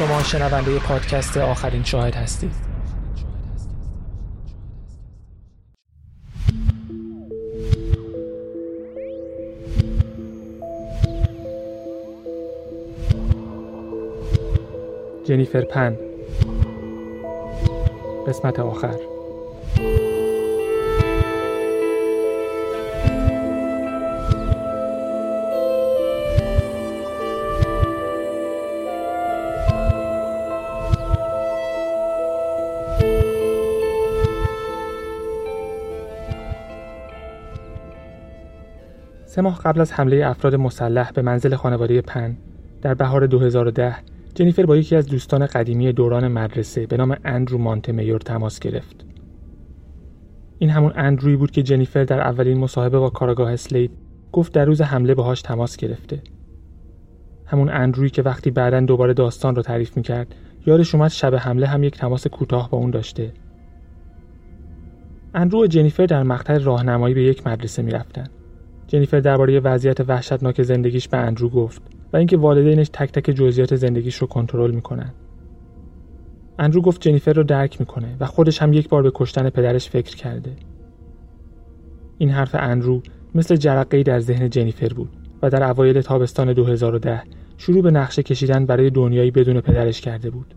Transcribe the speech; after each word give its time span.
شما 0.00 0.22
شنونده 0.22 0.78
پادکست 0.78 1.36
آخرین 1.36 1.84
شاهد 1.84 2.14
هستید. 2.14 2.52
جنیفر 15.24 15.60
پن. 15.64 15.96
قسمت 18.26 18.60
آخر. 18.60 19.09
سه 39.30 39.42
ماه 39.42 39.58
قبل 39.64 39.80
از 39.80 39.92
حمله 39.92 40.26
افراد 40.26 40.54
مسلح 40.54 41.12
به 41.12 41.22
منزل 41.22 41.54
خانواده 41.54 42.00
پن 42.00 42.36
در 42.82 42.94
بهار 42.94 43.26
2010 43.26 43.96
جنیفر 44.34 44.66
با 44.66 44.76
یکی 44.76 44.96
از 44.96 45.06
دوستان 45.06 45.46
قدیمی 45.46 45.92
دوران 45.92 46.28
مدرسه 46.28 46.86
به 46.86 46.96
نام 46.96 47.16
اندرو 47.24 47.58
مانتمیور 47.58 48.20
تماس 48.20 48.60
گرفت. 48.60 49.04
این 50.58 50.70
همون 50.70 50.92
اندروی 50.96 51.36
بود 51.36 51.50
که 51.50 51.62
جنیفر 51.62 52.04
در 52.04 52.20
اولین 52.20 52.58
مصاحبه 52.58 52.98
با 52.98 53.10
کاراگاه 53.10 53.52
اسلید 53.52 53.90
گفت 54.32 54.52
در 54.52 54.64
روز 54.64 54.82
حمله 54.82 55.14
باهاش 55.14 55.42
تماس 55.42 55.76
گرفته. 55.76 56.22
همون 57.46 57.68
اندروی 57.68 58.10
که 58.10 58.22
وقتی 58.22 58.50
بعدا 58.50 58.80
دوباره 58.80 59.14
داستان 59.14 59.56
رو 59.56 59.62
تعریف 59.62 59.96
می‌کرد 59.96 60.34
یادش 60.66 60.94
اومد 60.94 61.10
شب 61.10 61.34
حمله 61.34 61.66
هم 61.66 61.84
یک 61.84 61.98
تماس 61.98 62.26
کوتاه 62.26 62.70
با 62.70 62.78
اون 62.78 62.90
داشته. 62.90 63.32
اندرو 65.34 65.62
و 65.62 65.66
جنیفر 65.66 66.06
در 66.06 66.22
مقطع 66.22 66.58
راهنمایی 66.58 67.14
به 67.14 67.22
یک 67.22 67.46
مدرسه 67.46 67.82
می‌رفتن. 67.82 68.26
جنیفر 68.90 69.20
درباره 69.20 69.60
وضعیت 69.60 70.00
وحشتناک 70.00 70.62
زندگیش 70.62 71.08
به 71.08 71.16
اندرو 71.16 71.48
گفت 71.48 71.82
و 72.12 72.16
اینکه 72.16 72.36
والدینش 72.36 72.88
تک 72.92 73.12
تک 73.12 73.30
جزئیات 73.30 73.76
زندگیش 73.76 74.16
رو 74.16 74.26
کنترل 74.26 74.70
می‌کنن. 74.70 75.12
اندرو 76.58 76.80
گفت 76.82 77.00
جنیفر 77.00 77.32
رو 77.32 77.42
درک 77.42 77.80
می‌کنه 77.80 78.16
و 78.20 78.26
خودش 78.26 78.62
هم 78.62 78.72
یک 78.72 78.88
بار 78.88 79.02
به 79.02 79.10
کشتن 79.14 79.50
پدرش 79.50 79.90
فکر 79.90 80.16
کرده. 80.16 80.52
این 82.18 82.30
حرف 82.30 82.54
اندرو 82.58 83.02
مثل 83.34 83.56
جرقه 83.56 84.02
در 84.02 84.20
ذهن 84.20 84.50
جنیفر 84.50 84.88
بود 84.88 85.10
و 85.42 85.50
در 85.50 85.70
اوایل 85.70 86.00
تابستان 86.00 86.52
2010 86.52 87.22
شروع 87.56 87.82
به 87.82 87.90
نقشه 87.90 88.22
کشیدن 88.22 88.66
برای 88.66 88.90
دنیایی 88.90 89.30
بدون 89.30 89.60
پدرش 89.60 90.00
کرده 90.00 90.30
بود. 90.30 90.54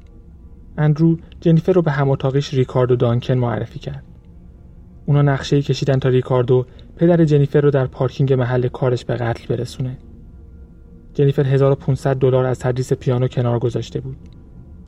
اندرو 0.77 1.17
جنیفر 1.41 1.71
رو 1.73 1.81
به 1.81 1.91
هم 1.91 2.17
ریکاردو 2.53 2.95
دانکن 2.95 3.33
معرفی 3.33 3.79
کرد. 3.79 4.03
اونا 5.05 5.21
نقشه 5.21 5.61
کشیدن 5.61 5.99
تا 5.99 6.09
ریکاردو 6.09 6.65
پدر 6.95 7.25
جنیفر 7.25 7.61
رو 7.61 7.71
در 7.71 7.87
پارکینگ 7.87 8.33
محل 8.33 8.67
کارش 8.67 9.05
به 9.05 9.15
قتل 9.15 9.55
برسونه. 9.55 9.97
جنیفر 11.13 11.43
1500 11.43 12.15
دلار 12.15 12.45
از 12.45 12.59
تدریس 12.59 12.93
پیانو 12.93 13.27
کنار 13.27 13.59
گذاشته 13.59 13.99
بود. 13.99 14.17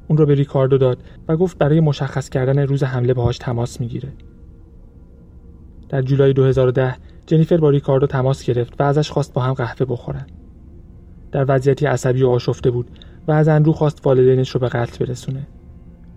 اون 0.08 0.18
رو 0.18 0.26
به 0.26 0.36
ریکاردو 0.36 0.78
داد 0.78 0.98
و 1.28 1.38
گفت 1.38 1.58
برای 1.58 1.80
مشخص 1.80 2.30
کردن 2.30 2.60
روز 2.60 2.84
حمله 2.84 3.14
باهاش 3.14 3.38
تماس 3.38 3.82
می‌گیره. 3.82 4.14
در 5.90 6.02
جولای 6.02 6.34
2010 6.34 6.96
جنیفر 7.26 7.58
با 7.58 7.70
ریکاردو 7.70 8.08
تماس 8.08 8.46
گرفت 8.46 8.82
و 8.82 8.84
ازش 8.84 9.12
خواست 9.12 9.34
با 9.34 9.42
هم 9.42 9.54
قهوه 9.54 9.86
بخورن. 9.86 10.26
در 11.32 11.46
وضعیتی 11.48 11.86
عصبی 11.86 12.24
و 12.24 12.30
آشفته 12.30 12.72
بود 12.72 12.92
و 13.28 13.32
از 13.32 13.48
اندرو 13.48 13.74
خواست 13.74 14.08
والدینش 14.08 14.50
رو 14.50 14.60
به 14.60 14.68
قتل 14.68 15.06
برسونه. 15.06 15.48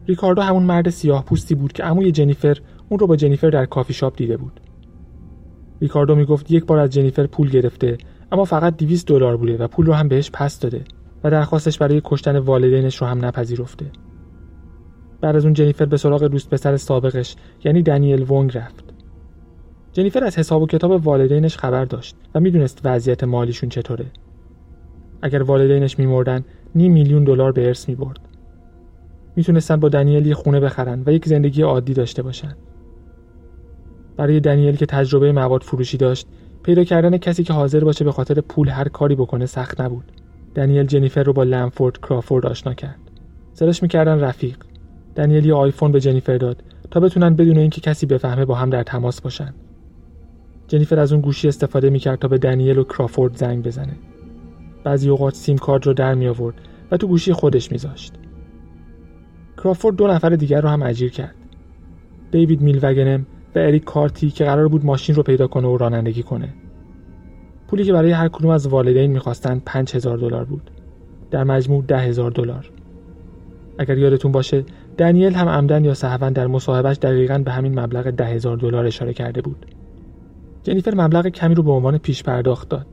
ریکاردو 0.07 0.43
همون 0.43 0.63
مرد 0.63 0.91
سیاه 0.91 1.25
پوستی 1.25 1.55
بود 1.55 1.73
که 1.73 1.83
عموی 1.83 2.13
جنیفر 2.13 2.59
اون 2.89 2.99
رو 2.99 3.07
با 3.07 3.17
جنیفر 3.17 3.51
در 3.51 3.67
کافی 3.67 3.93
شاپ 3.93 4.17
دیده 4.17 4.37
بود. 4.37 4.61
ریکاردو 5.81 6.15
می‌گفت 6.15 6.51
یک 6.51 6.67
بار 6.67 6.79
از 6.79 6.91
جنیفر 6.91 7.27
پول 7.27 7.51
گرفته 7.51 7.99
اما 8.33 8.45
فقط 8.45 8.77
200 8.77 9.07
دلار 9.07 9.37
بوده 9.37 9.57
و 9.57 9.69
پول 9.69 9.87
رو 9.87 9.93
هم 9.93 10.09
بهش 10.09 10.31
پس 10.33 10.61
داده 10.61 10.85
و 11.25 11.31
درخواستش 11.31 11.79
برای 11.79 12.01
کشتن 12.05 12.37
والدینش 12.39 12.97
رو 12.97 13.07
هم 13.07 13.25
نپذیرفته. 13.25 13.87
بعد 15.21 15.37
از 15.37 15.45
اون 15.45 15.55
جنیفر 15.55 15.85
به 15.85 15.97
سراغ 15.97 16.25
دوست 16.25 16.51
پسر 16.51 16.77
سابقش 16.77 17.37
یعنی 17.65 17.83
دنیل 17.83 18.23
وونگ 18.23 18.59
رفت. 18.59 18.85
جنیفر 19.93 20.25
از 20.25 20.39
حساب 20.39 20.63
و 20.63 20.67
کتاب 20.67 21.07
والدینش 21.07 21.57
خبر 21.57 21.85
داشت 21.85 22.17
و 22.35 22.41
می‌دونست 22.41 22.81
وضعیت 22.85 23.25
مالیشون 23.25 23.69
چطوره. 23.69 24.07
اگر 25.23 25.43
والدینش 25.43 25.99
میمردن 25.99 26.45
نیم 26.75 26.93
میلیون 26.93 27.25
دلار 27.25 27.53
به 27.53 27.67
ارث 27.67 27.89
می‌برد. 27.89 28.21
می‌تونستن 29.37 29.77
با 29.77 29.89
دنیل 29.89 30.27
یه 30.27 30.35
خونه 30.35 30.61
بخرن 30.61 31.03
و 31.07 31.13
یک 31.13 31.29
زندگی 31.29 31.63
عادی 31.63 31.95
داشته 31.95 32.23
باشن. 32.23 32.55
برای 34.19 34.41
دنیل 34.41 34.77
که 34.77 34.87
تجربه 34.87 35.33
مواد 35.33 35.63
فروشی 35.63 35.97
داشت 35.97 36.27
پیدا 36.63 36.85
کردن 36.85 37.19
کسی 37.19 37.45
که 37.45 37.53
حاضر 37.53 37.85
باشه 37.85 38.05
به 38.05 38.13
خاطر 38.13 38.41
پول 38.41 38.69
هر 38.69 38.89
کاری 38.89 39.15
بکنه 39.15 39.47
سخت 39.47 39.81
نبود. 39.81 40.05
دنیل 40.55 40.87
جنیفر 40.87 41.23
رو 41.23 41.33
با 41.33 41.43
لمفورد 41.43 41.99
کرافورد 41.99 42.47
آشنا 42.47 42.75
کرد. 42.75 42.99
صداش 43.53 43.83
می‌کردن 43.83 44.21
رفیق. 44.21 44.57
دنیل 45.15 45.47
یه 45.47 45.55
آیفون 45.55 45.93
به 45.93 46.01
جنیفر 46.01 46.37
داد 46.37 46.63
تا 46.91 47.01
بتونن 47.01 47.35
بدون 47.35 47.59
اینکه 47.59 47.81
کسی 47.81 48.07
بفهمه 48.07 48.45
با 48.45 48.55
هم 48.55 48.71
در 48.71 48.83
تماس 48.83 49.21
باشن. 49.21 49.55
جنیفر 50.69 50.99
از 50.99 51.13
اون 51.13 51.23
گوشی 51.23 51.49
استفاده 51.49 51.91
می‌کرد 51.91 52.19
تا 52.19 52.29
به 52.29 52.39
دنیل 52.39 52.79
و 52.79 52.85
کرافورد 52.85 53.37
زنگ 53.37 53.65
بزنه. 53.65 53.97
بعضی 54.85 55.11
اوقات 55.11 55.35
سیم 55.35 55.59
کارت 55.59 55.87
رو 55.87 55.93
در 55.93 56.15
می 56.15 56.29
آورد 56.29 56.55
و 56.91 56.97
تو 56.97 57.07
گوشی 57.07 57.33
خودش 57.33 57.73
میذاشت. 57.73 58.13
کرافورد 59.57 59.97
دو 59.97 60.07
نفر 60.07 60.31
دیگر 60.31 60.61
رو 60.61 60.69
هم 60.69 60.83
اجیر 60.83 61.11
کرد. 61.11 61.35
دیوید 62.31 62.61
میلوگنم 62.61 63.27
و 63.59 63.63
اریک 63.63 63.85
کارتی 63.85 64.31
که 64.31 64.45
قرار 64.45 64.69
بود 64.69 64.85
ماشین 64.85 65.15
رو 65.15 65.23
پیدا 65.23 65.47
کنه 65.47 65.69
و 65.69 65.77
رانندگی 65.77 66.23
کنه. 66.23 66.49
پولی 67.69 67.85
که 67.85 67.93
برای 67.93 68.11
هر 68.11 68.29
کدوم 68.29 68.51
از 68.51 68.67
والدین 68.67 69.11
می‌خواستن 69.11 69.63
5000 69.67 70.19
دلار 70.19 70.45
بود. 70.45 70.71
در 71.31 71.45
مجموع 71.45 71.85
ده 71.89 71.99
هزار 71.99 72.31
دلار. 72.31 72.71
اگر 73.79 73.99
یادتون 73.99 74.33
باشه 74.33 74.65
دنیل 74.99 75.35
هم 75.35 75.49
عمدن 75.49 75.85
یا 75.85 75.95
سهوا 75.95 76.31
در 76.31 76.47
مصاحبهش 76.47 76.97
دقیقا 76.97 77.39
به 77.39 77.51
همین 77.51 77.81
مبلغ 77.81 78.11
ده 78.11 78.25
هزار 78.25 78.57
دلار 78.57 78.87
اشاره 78.87 79.13
کرده 79.13 79.41
بود. 79.41 79.67
جنیفر 80.63 80.95
مبلغ 80.95 81.29
کمی 81.29 81.55
رو 81.55 81.63
به 81.63 81.73
عنوان 81.73 81.99
پیش 81.99 82.23
پرداخت 82.23 82.69
داد. 82.69 82.87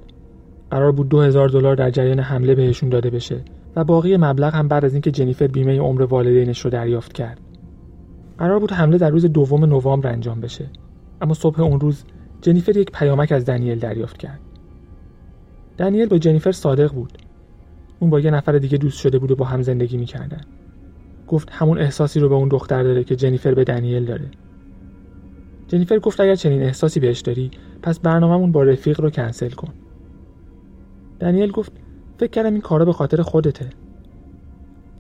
قرار 0.71 0.91
بود 0.91 1.09
دو 1.09 1.21
هزار 1.21 1.49
دلار 1.49 1.75
در 1.75 1.89
جریان 1.89 2.19
حمله 2.19 2.55
بهشون 2.55 2.89
داده 2.89 3.09
بشه 3.09 3.41
و 3.75 3.83
باقی 3.83 4.17
مبلغ 4.17 4.55
هم 4.55 4.67
بعد 4.67 4.85
از 4.85 4.93
اینکه 4.93 5.11
جنیفر 5.11 5.47
بیمه 5.47 5.79
عمر 5.79 6.01
والدینش 6.01 6.61
رو 6.61 6.69
دریافت 6.69 7.13
کرد. 7.13 7.39
قرار 8.37 8.59
بود 8.59 8.71
حمله 8.71 8.97
در 8.97 9.09
روز 9.09 9.25
دوم 9.25 9.65
نوامبر 9.65 10.11
انجام 10.11 10.41
بشه. 10.41 10.65
اما 11.21 11.33
صبح 11.33 11.61
اون 11.61 11.79
روز 11.79 12.03
جنیفر 12.41 12.77
یک 12.77 12.91
پیامک 12.91 13.31
از 13.31 13.45
دنیل 13.45 13.79
دریافت 13.79 14.17
کرد. 14.17 14.39
دنیل 15.77 16.07
با 16.07 16.17
جنیفر 16.17 16.51
صادق 16.51 16.91
بود. 16.91 17.13
اون 17.99 18.09
با 18.09 18.19
یه 18.19 18.31
نفر 18.31 18.51
دیگه 18.57 18.77
دوست 18.77 18.99
شده 18.99 19.19
بود 19.19 19.31
و 19.31 19.35
با 19.35 19.45
هم 19.45 19.61
زندگی 19.61 19.97
می‌کردن. 19.97 20.41
گفت 21.27 21.49
همون 21.51 21.77
احساسی 21.77 22.19
رو 22.19 22.29
به 22.29 22.35
اون 22.35 22.47
دختر 22.47 22.83
داره 22.83 23.03
که 23.03 23.15
جنیفر 23.15 23.53
به 23.53 23.63
دنیل 23.63 24.05
داره. 24.05 24.25
جنیفر 25.67 25.99
گفت 25.99 26.19
اگر 26.19 26.35
چنین 26.35 26.63
احساسی 26.63 26.99
بهش 26.99 27.19
داری 27.19 27.51
پس 27.81 27.99
برنامهمون 27.99 28.51
با 28.51 28.63
رفیق 28.63 29.01
رو 29.01 29.09
کنسل 29.09 29.49
کن. 29.49 29.73
دنیل 31.19 31.51
گفت 31.51 31.71
فکر 32.17 32.29
کردم 32.31 32.51
این 32.51 32.61
کارا 32.61 32.85
به 32.85 32.93
خاطر 32.93 33.21
خودته. 33.21 33.69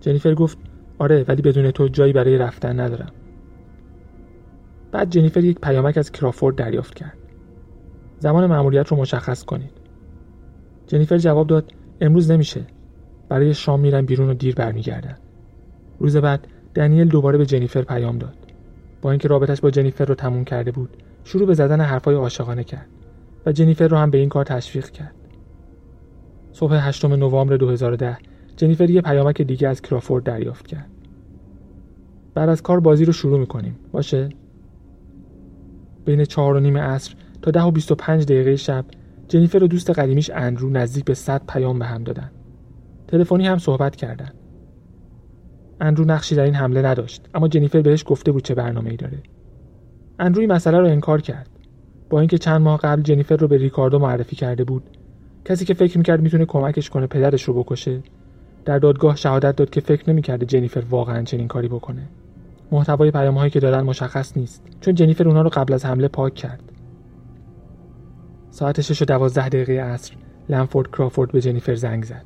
جنیفر 0.01 0.33
گفت 0.33 0.57
آره 0.99 1.25
ولی 1.27 1.41
بدون 1.41 1.71
تو 1.71 1.87
جایی 1.87 2.13
برای 2.13 2.37
رفتن 2.37 2.79
ندارم. 2.79 3.11
بعد 4.95 5.09
جنیفر 5.09 5.43
یک 5.43 5.59
پیامک 5.59 5.97
از 5.97 6.11
کرافورد 6.11 6.55
دریافت 6.55 6.93
کرد. 6.93 7.17
زمان 8.19 8.45
مأموریت 8.45 8.87
رو 8.87 8.97
مشخص 8.97 9.43
کنید. 9.43 9.71
جنیفر 10.87 11.17
جواب 11.17 11.47
داد 11.47 11.71
امروز 12.01 12.31
نمیشه. 12.31 12.61
برای 13.29 13.53
شام 13.53 13.79
میرن 13.79 14.05
بیرون 14.05 14.29
و 14.29 14.33
دیر 14.33 14.55
برمیگردن. 14.55 15.17
روز 15.99 16.17
بعد 16.17 16.47
دنیل 16.75 17.07
دوباره 17.07 17.37
به 17.37 17.45
جنیفر 17.45 17.81
پیام 17.81 18.17
داد. 18.17 18.35
با 19.01 19.11
اینکه 19.11 19.27
رابطش 19.27 19.61
با 19.61 19.69
جنیفر 19.71 20.05
رو 20.05 20.15
تموم 20.15 20.43
کرده 20.43 20.71
بود 20.71 20.89
شروع 21.23 21.47
به 21.47 21.53
زدن 21.53 21.81
حرفای 21.81 22.15
عاشقانه 22.15 22.63
کرد 22.63 22.87
و 23.45 23.51
جنیفر 23.51 23.87
رو 23.87 23.97
هم 23.97 24.11
به 24.11 24.17
این 24.17 24.29
کار 24.29 24.45
تشویق 24.45 24.89
کرد. 24.89 25.15
صبح 26.51 26.73
8 26.73 27.05
نوامبر 27.05 27.57
2010 27.57 28.17
جنیفر 28.55 28.89
یه 28.89 29.01
پیامک 29.01 29.41
دیگه 29.41 29.67
از 29.67 29.81
کرافورد 29.81 30.23
دریافت 30.23 30.67
کرد. 30.67 30.89
بعد 32.33 32.49
از 32.49 32.61
کار 32.61 32.79
بازی 32.79 33.05
رو 33.05 33.13
شروع 33.13 33.39
می‌کنیم. 33.39 33.75
باشه؟ 33.91 34.29
بین 36.05 36.25
چهار 36.25 36.55
و 36.55 36.59
نیم 36.59 36.77
عصر 36.77 37.13
تا 37.41 37.51
ده 37.51 37.61
و 37.61 37.71
بیست 37.71 37.91
و 37.91 37.95
پنج 37.95 38.23
دقیقه 38.23 38.55
شب 38.55 38.85
جنیفر 39.27 39.63
و 39.63 39.67
دوست 39.67 39.89
قدیمیش 39.89 40.31
اندرو 40.33 40.69
نزدیک 40.69 41.05
به 41.05 41.13
صد 41.13 41.41
پیام 41.47 41.79
به 41.79 41.85
هم 41.85 42.03
دادن. 42.03 42.31
تلفنی 43.07 43.47
هم 43.47 43.57
صحبت 43.57 43.95
کردن. 43.95 44.29
اندرو 45.81 46.05
نقشی 46.05 46.35
در 46.35 46.43
این 46.43 46.53
حمله 46.55 46.81
نداشت 46.81 47.25
اما 47.33 47.47
جنیفر 47.47 47.81
بهش 47.81 48.03
گفته 48.07 48.31
بود 48.31 48.43
چه 48.43 48.55
برنامه 48.55 48.89
ای 48.89 48.95
داره. 48.95 49.17
اندرو 50.19 50.41
این 50.41 50.51
مسئله 50.51 50.79
رو 50.79 50.87
انکار 50.87 51.21
کرد. 51.21 51.49
با 52.09 52.19
اینکه 52.19 52.37
چند 52.37 52.61
ماه 52.61 52.79
قبل 52.79 53.01
جنیفر 53.01 53.35
رو 53.35 53.47
به 53.47 53.57
ریکاردو 53.57 53.99
معرفی 53.99 54.35
کرده 54.35 54.63
بود 54.63 54.83
کسی 55.45 55.65
که 55.65 55.73
فکر 55.73 55.97
می‌کرد 55.97 56.21
می‌تونه 56.21 56.45
کمکش 56.45 56.89
کنه 56.89 57.07
پدرش 57.07 57.43
رو 57.43 57.63
بکشه 57.63 58.01
در 58.65 58.79
دادگاه 58.79 59.15
شهادت 59.15 59.55
داد 59.55 59.69
که 59.69 59.81
فکر 59.81 60.09
نمی‌کرده 60.09 60.45
جنیفر 60.45 60.83
واقعا 60.89 61.23
چنین 61.23 61.47
کاری 61.47 61.67
بکنه. 61.67 62.01
محتوای 62.71 63.11
پیامهایی 63.11 63.51
که 63.51 63.59
دادن 63.59 63.81
مشخص 63.81 64.37
نیست 64.37 64.63
چون 64.81 64.95
جنیفر 64.95 65.27
اونا 65.27 65.41
رو 65.41 65.49
قبل 65.49 65.73
از 65.73 65.85
حمله 65.85 66.07
پاک 66.07 66.33
کرد 66.33 66.63
ساعت 68.49 68.81
6 68.81 69.01
و 69.01 69.05
12 69.05 69.49
دقیقه 69.49 69.73
عصر 69.73 70.13
لنفورد 70.49 70.91
کرافورد 70.91 71.31
به 71.31 71.41
جنیفر 71.41 71.75
زنگ 71.75 72.03
زد 72.03 72.25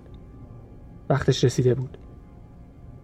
وقتش 1.09 1.43
رسیده 1.43 1.73
بود 1.73 1.97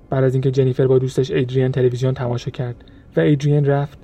بعد 0.10 0.24
از 0.24 0.34
اینکه 0.34 0.52
جنیفر 0.52 0.88
با 0.88 1.00
دوستش 1.00 1.32
ایدریان 1.32 1.72
تلویزیون 1.72 2.14
تماشا 2.14 2.52
کرد 2.52 2.76
و 3.18 3.20
ایدریان 3.20 3.66
رفت 3.66 4.00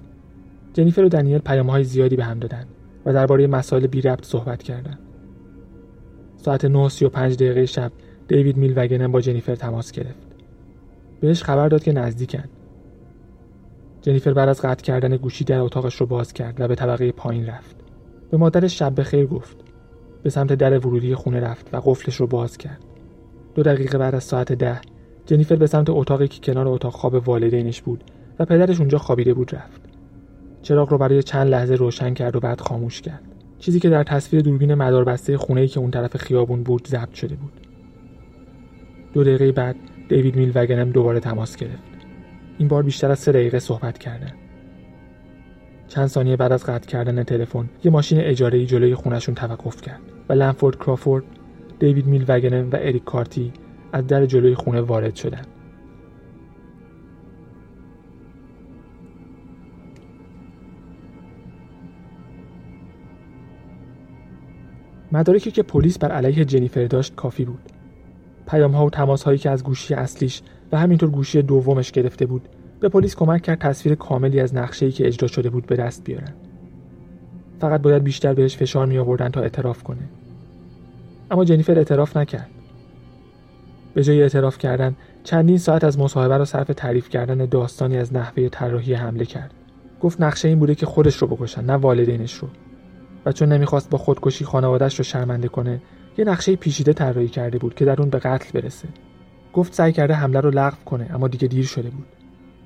جنیفر 0.74 1.04
و 1.04 1.10
دنیل 1.10 1.38
پیامهای 1.38 1.84
زیادی 1.84 2.16
به 2.16 2.24
هم 2.24 2.39
دادن 2.39 2.66
و 3.06 3.13
درباره 3.13 3.48
مسائل 3.48 3.88
بی 3.88 4.01
ربط 4.01 4.25
صحبت 4.25 4.63
کردند. 4.63 5.00
ساعت 6.38 6.89
9:35 6.89 7.04
دقیقه 7.16 7.66
شب 7.66 7.92
دیوید 8.27 8.57
میل 8.57 8.74
وگنم 8.75 9.12
با 9.12 9.22
جنیفر 9.22 9.56
تماس 9.56 9.92
گرفت. 9.92 10.27
بهش 11.19 11.44
خبر 11.44 11.69
داد 11.69 11.84
که 11.84 11.92
نزدیکن. 11.92 12.44
جنیفر 14.01 14.33
بعد 14.33 14.50
از 14.50 14.62
قطع 14.62 14.83
کردن 14.83 15.18
گوشی 15.18 15.44
در 15.44 15.59
اتاقش 15.59 15.95
رو 15.95 16.06
باز 16.06 16.33
کرد 16.33 16.62
و 16.62 16.68
به 16.68 16.75
طبقه 16.75 17.12
پایین 17.12 17.45
رفت. 17.45 17.75
به 18.31 18.38
مادرش 18.38 18.80
شب 18.80 18.95
به 18.95 19.03
خیر 19.03 19.25
گفت. 19.25 19.57
به 20.24 20.30
سمت 20.30 20.53
در 20.53 20.77
ورودی 20.77 21.15
خونه 21.15 21.39
رفت 21.39 21.74
و 21.74 21.81
قفلش 21.86 22.15
رو 22.15 22.27
باز 22.27 22.57
کرد. 22.57 22.80
دو 23.56 23.63
دقیقه 23.63 23.98
بعد 23.98 24.15
از 24.15 24.24
ساعت 24.24 24.53
ده 24.53 24.81
جنیفر 25.25 25.56
به 25.56 25.68
سمت 25.68 25.89
اتاقی 25.89 26.27
که 26.27 26.39
کنار 26.53 26.68
اتاق 26.68 26.94
خواب 26.94 27.27
والدینش 27.27 27.81
بود 27.81 28.03
و 28.39 28.45
پدرش 28.45 28.80
اونجا 28.80 28.98
خوابیده 28.98 29.33
بود 29.33 29.56
رفت. 29.56 29.81
چراغ 30.62 30.89
رو 30.89 30.98
برای 30.98 31.24
چند 31.24 31.48
لحظه 31.48 31.75
روشن 31.75 32.13
کرد 32.13 32.36
و 32.36 32.39
بعد 32.39 32.62
خاموش 32.62 33.01
کرد. 33.01 33.21
چیزی 33.59 33.80
که 33.80 33.89
در 33.89 34.03
تصویر 34.03 34.42
دوربین 34.42 34.74
مداربسته 34.74 35.38
خونه‌ای 35.38 35.68
که 35.68 35.80
اون 35.80 35.92
طرف 35.92 36.18
خیابون 36.18 36.63
بود 36.63 36.88
ضبط 36.88 37.13
شده 37.13 37.36
بود. 37.36 37.53
دو 39.13 39.24
دقیقه 39.24 39.51
بعد 39.51 39.75
دیوید 40.09 40.36
میل 40.36 40.51
وگنم 40.56 40.89
دوباره 40.92 41.19
تماس 41.19 41.56
گرفت. 41.56 42.00
این 42.57 42.68
بار 42.68 42.83
بیشتر 42.83 43.12
از 43.12 43.19
سه 43.19 43.31
دقیقه 43.31 43.59
صحبت 43.59 43.98
کردن. 43.98 44.31
چند 45.88 46.07
ثانیه 46.07 46.38
بعد 46.38 46.51
از 46.51 46.65
قطع 46.65 46.88
کردن 46.88 47.24
تلفن 47.24 47.69
یه 47.83 47.92
ماشین 47.92 48.19
اجاره 48.19 48.65
جلوی 48.65 48.95
خونشون 48.95 49.36
توقف 49.36 49.81
کرد 49.81 50.01
و 50.30 50.33
لنفورد 50.33 50.75
کرافورد، 50.75 51.24
دیوید 51.80 52.06
میل 52.06 52.25
وگنم 52.27 52.71
و 52.71 52.75
اریک 52.75 53.03
کارتی 53.03 53.53
از 53.94 54.07
در 54.07 54.25
جلوی 54.25 54.56
خونه 54.56 54.81
وارد 54.81 55.15
شدند. 55.15 55.48
مدارکی 65.12 65.51
که 65.51 65.63
پلیس 65.63 65.98
بر 65.98 66.12
علیه 66.12 66.45
جنیفر 66.45 66.86
داشت 66.86 67.15
کافی 67.15 67.45
بود 67.45 67.62
پیام 68.48 68.71
ها 68.71 68.86
و 68.86 68.89
تماس 68.89 69.24
هایی 69.24 69.38
که 69.38 69.50
از 69.50 69.63
گوشی 69.63 69.94
اصلیش 69.94 70.42
و 70.72 70.78
همینطور 70.78 71.10
گوشی 71.10 71.42
دومش 71.42 71.92
گرفته 71.92 72.26
بود. 72.26 72.50
به 72.80 72.90
پلیس 72.90 73.16
کمک 73.16 73.42
کرد 73.42 73.60
تصویر 73.60 73.96
کاملی 73.96 74.40
از 74.40 74.56
نقشه‌ای 74.56 74.92
که 74.92 75.08
اجرا 75.08 75.28
شده 75.28 75.50
بود 75.50 75.66
به 75.66 75.76
دست 75.76 76.04
بیارن. 76.04 76.34
فقط 77.60 77.82
باید 77.82 78.04
بیشتر 78.04 78.34
بهش 78.34 78.58
فشار 78.58 78.86
می 78.86 78.98
آوردن 78.98 79.30
تا 79.30 79.42
اعتراف 79.42 79.84
کنه. 79.84 80.10
اما 81.32 81.46
جنیفر 81.46 81.78
اعتراف 81.78 82.18
نکرد. 82.18 82.50
به 83.94 84.04
جای 84.04 84.22
اعتراف 84.22 84.58
کردن 84.58 84.96
چندین 85.24 85.58
ساعت 85.58 85.84
از 85.84 86.00
مصاحبه 86.00 86.38
را 86.38 86.46
صرف 86.46 86.68
تعریف 86.68 87.10
کردن 87.10 87.46
داستانی 87.46 87.98
از 87.98 88.14
نحوه 88.14 88.50
طراحی 88.50 88.94
حمله 88.94 89.26
کرد. 89.26 89.54
گفت 90.02 90.22
نقشه 90.22 90.48
این 90.48 90.60
بوده 90.60 90.76
که 90.76 90.86
خودش 90.86 91.16
رو 91.16 91.28
بکشن 91.28 91.66
نه 91.66 91.74
والدینش 91.74 92.34
رو. 92.34 92.48
و 93.26 93.32
چون 93.32 93.54
نمی‌خواست 93.54 93.90
با 93.90 93.98
خودکشی 93.98 94.46
خانوادش 94.46 95.00
رو 95.00 95.04
شرمنده 95.04 95.48
کنه 95.48 95.82
یه 96.18 96.26
نقشه 96.26 96.56
پیچیده 96.56 96.94
طراحی 96.94 97.28
کرده 97.28 97.58
بود 97.58 97.76
که 97.76 97.86
در 97.86 98.02
اون 98.02 98.10
به 98.10 98.20
قتل 98.20 98.62
برسه. 98.62 98.88
گفت 99.53 99.74
سعی 99.74 99.92
کرده 99.92 100.13
حمله 100.13 100.39
رو 100.39 100.50
لغو 100.50 100.77
کنه 100.86 101.09
اما 101.13 101.27
دیگه 101.27 101.48
دیر 101.48 101.65
شده 101.65 101.89
بود. 101.89 102.06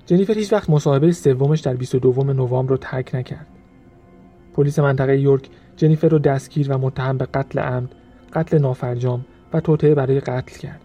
جنیفر 0.06 0.34
هیچ 0.34 0.54
وقت 0.54 0.70
مصاحبه 0.70 1.12
سومش 1.12 1.60
در 1.60 1.74
22 1.74 2.24
نوامبر 2.24 2.70
رو 2.70 2.78
ترک 2.78 3.16
نکرد. 3.16 3.48
پلیس 4.54 4.80
منطقه 4.80 5.20
یورک 5.20 5.50
جنیفر 5.78 6.08
رو 6.08 6.20
دستگیر 6.20 6.72
و 6.72 6.78
متهم 6.78 7.18
به 7.18 7.26
قتل 7.26 7.60
عمد 7.60 7.96
قتل 8.34 8.58
نافرجام 8.58 9.26
و 9.54 9.60
توطئه 9.60 9.96
برای 9.96 10.20
قتل 10.20 10.60
کرد. 10.60 10.82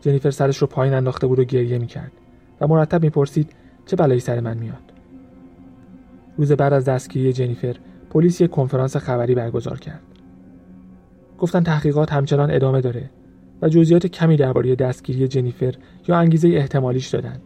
جنیفر 0.00 0.30
سرش 0.30 0.58
رو 0.58 0.66
پایین 0.66 0.94
انداخته 0.94 1.26
بود 1.26 1.38
و 1.38 1.44
گریه 1.44 1.78
می‌کرد 1.78 2.12
و 2.60 2.66
مرتب 2.66 3.02
می‌پرسید 3.02 3.52
چه 3.86 3.96
بلایی 3.96 4.20
سر 4.20 4.40
من 4.40 4.58
میاد. 4.58 4.92
روز 6.36 6.52
بعد 6.52 6.72
از 6.72 6.84
دستگیری 6.84 7.32
جنیفر 7.32 7.76
پلیس 8.10 8.40
یک 8.40 8.50
کنفرانس 8.50 8.96
خبری 8.96 9.34
برگزار 9.34 9.78
کرد. 9.78 10.02
گفتن 11.38 11.62
تحقیقات 11.62 12.12
همچنان 12.12 12.50
ادامه 12.50 12.80
داره. 12.80 13.10
و 13.62 13.68
جزئیات 13.68 14.06
کمی 14.06 14.36
درباره 14.36 14.74
دستگیری 14.74 15.28
جنیفر 15.28 15.74
یا 16.08 16.16
انگیزه 16.16 16.48
احتمالیش 16.48 17.08
دادن. 17.08 17.40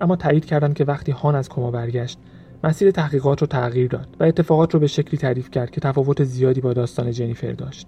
اما 0.00 0.16
تایید 0.16 0.44
کردند 0.44 0.74
که 0.74 0.84
وقتی 0.84 1.12
هان 1.12 1.34
از 1.34 1.48
کما 1.48 1.70
برگشت 1.70 2.18
مسیر 2.64 2.90
تحقیقات 2.90 3.40
رو 3.40 3.46
تغییر 3.46 3.88
داد 3.88 4.16
و 4.20 4.24
اتفاقات 4.24 4.74
رو 4.74 4.80
به 4.80 4.86
شکلی 4.86 5.18
تعریف 5.18 5.50
کرد 5.50 5.70
که 5.70 5.80
تفاوت 5.80 6.24
زیادی 6.24 6.60
با 6.60 6.72
داستان 6.72 7.10
جنیفر 7.10 7.52
داشت. 7.52 7.86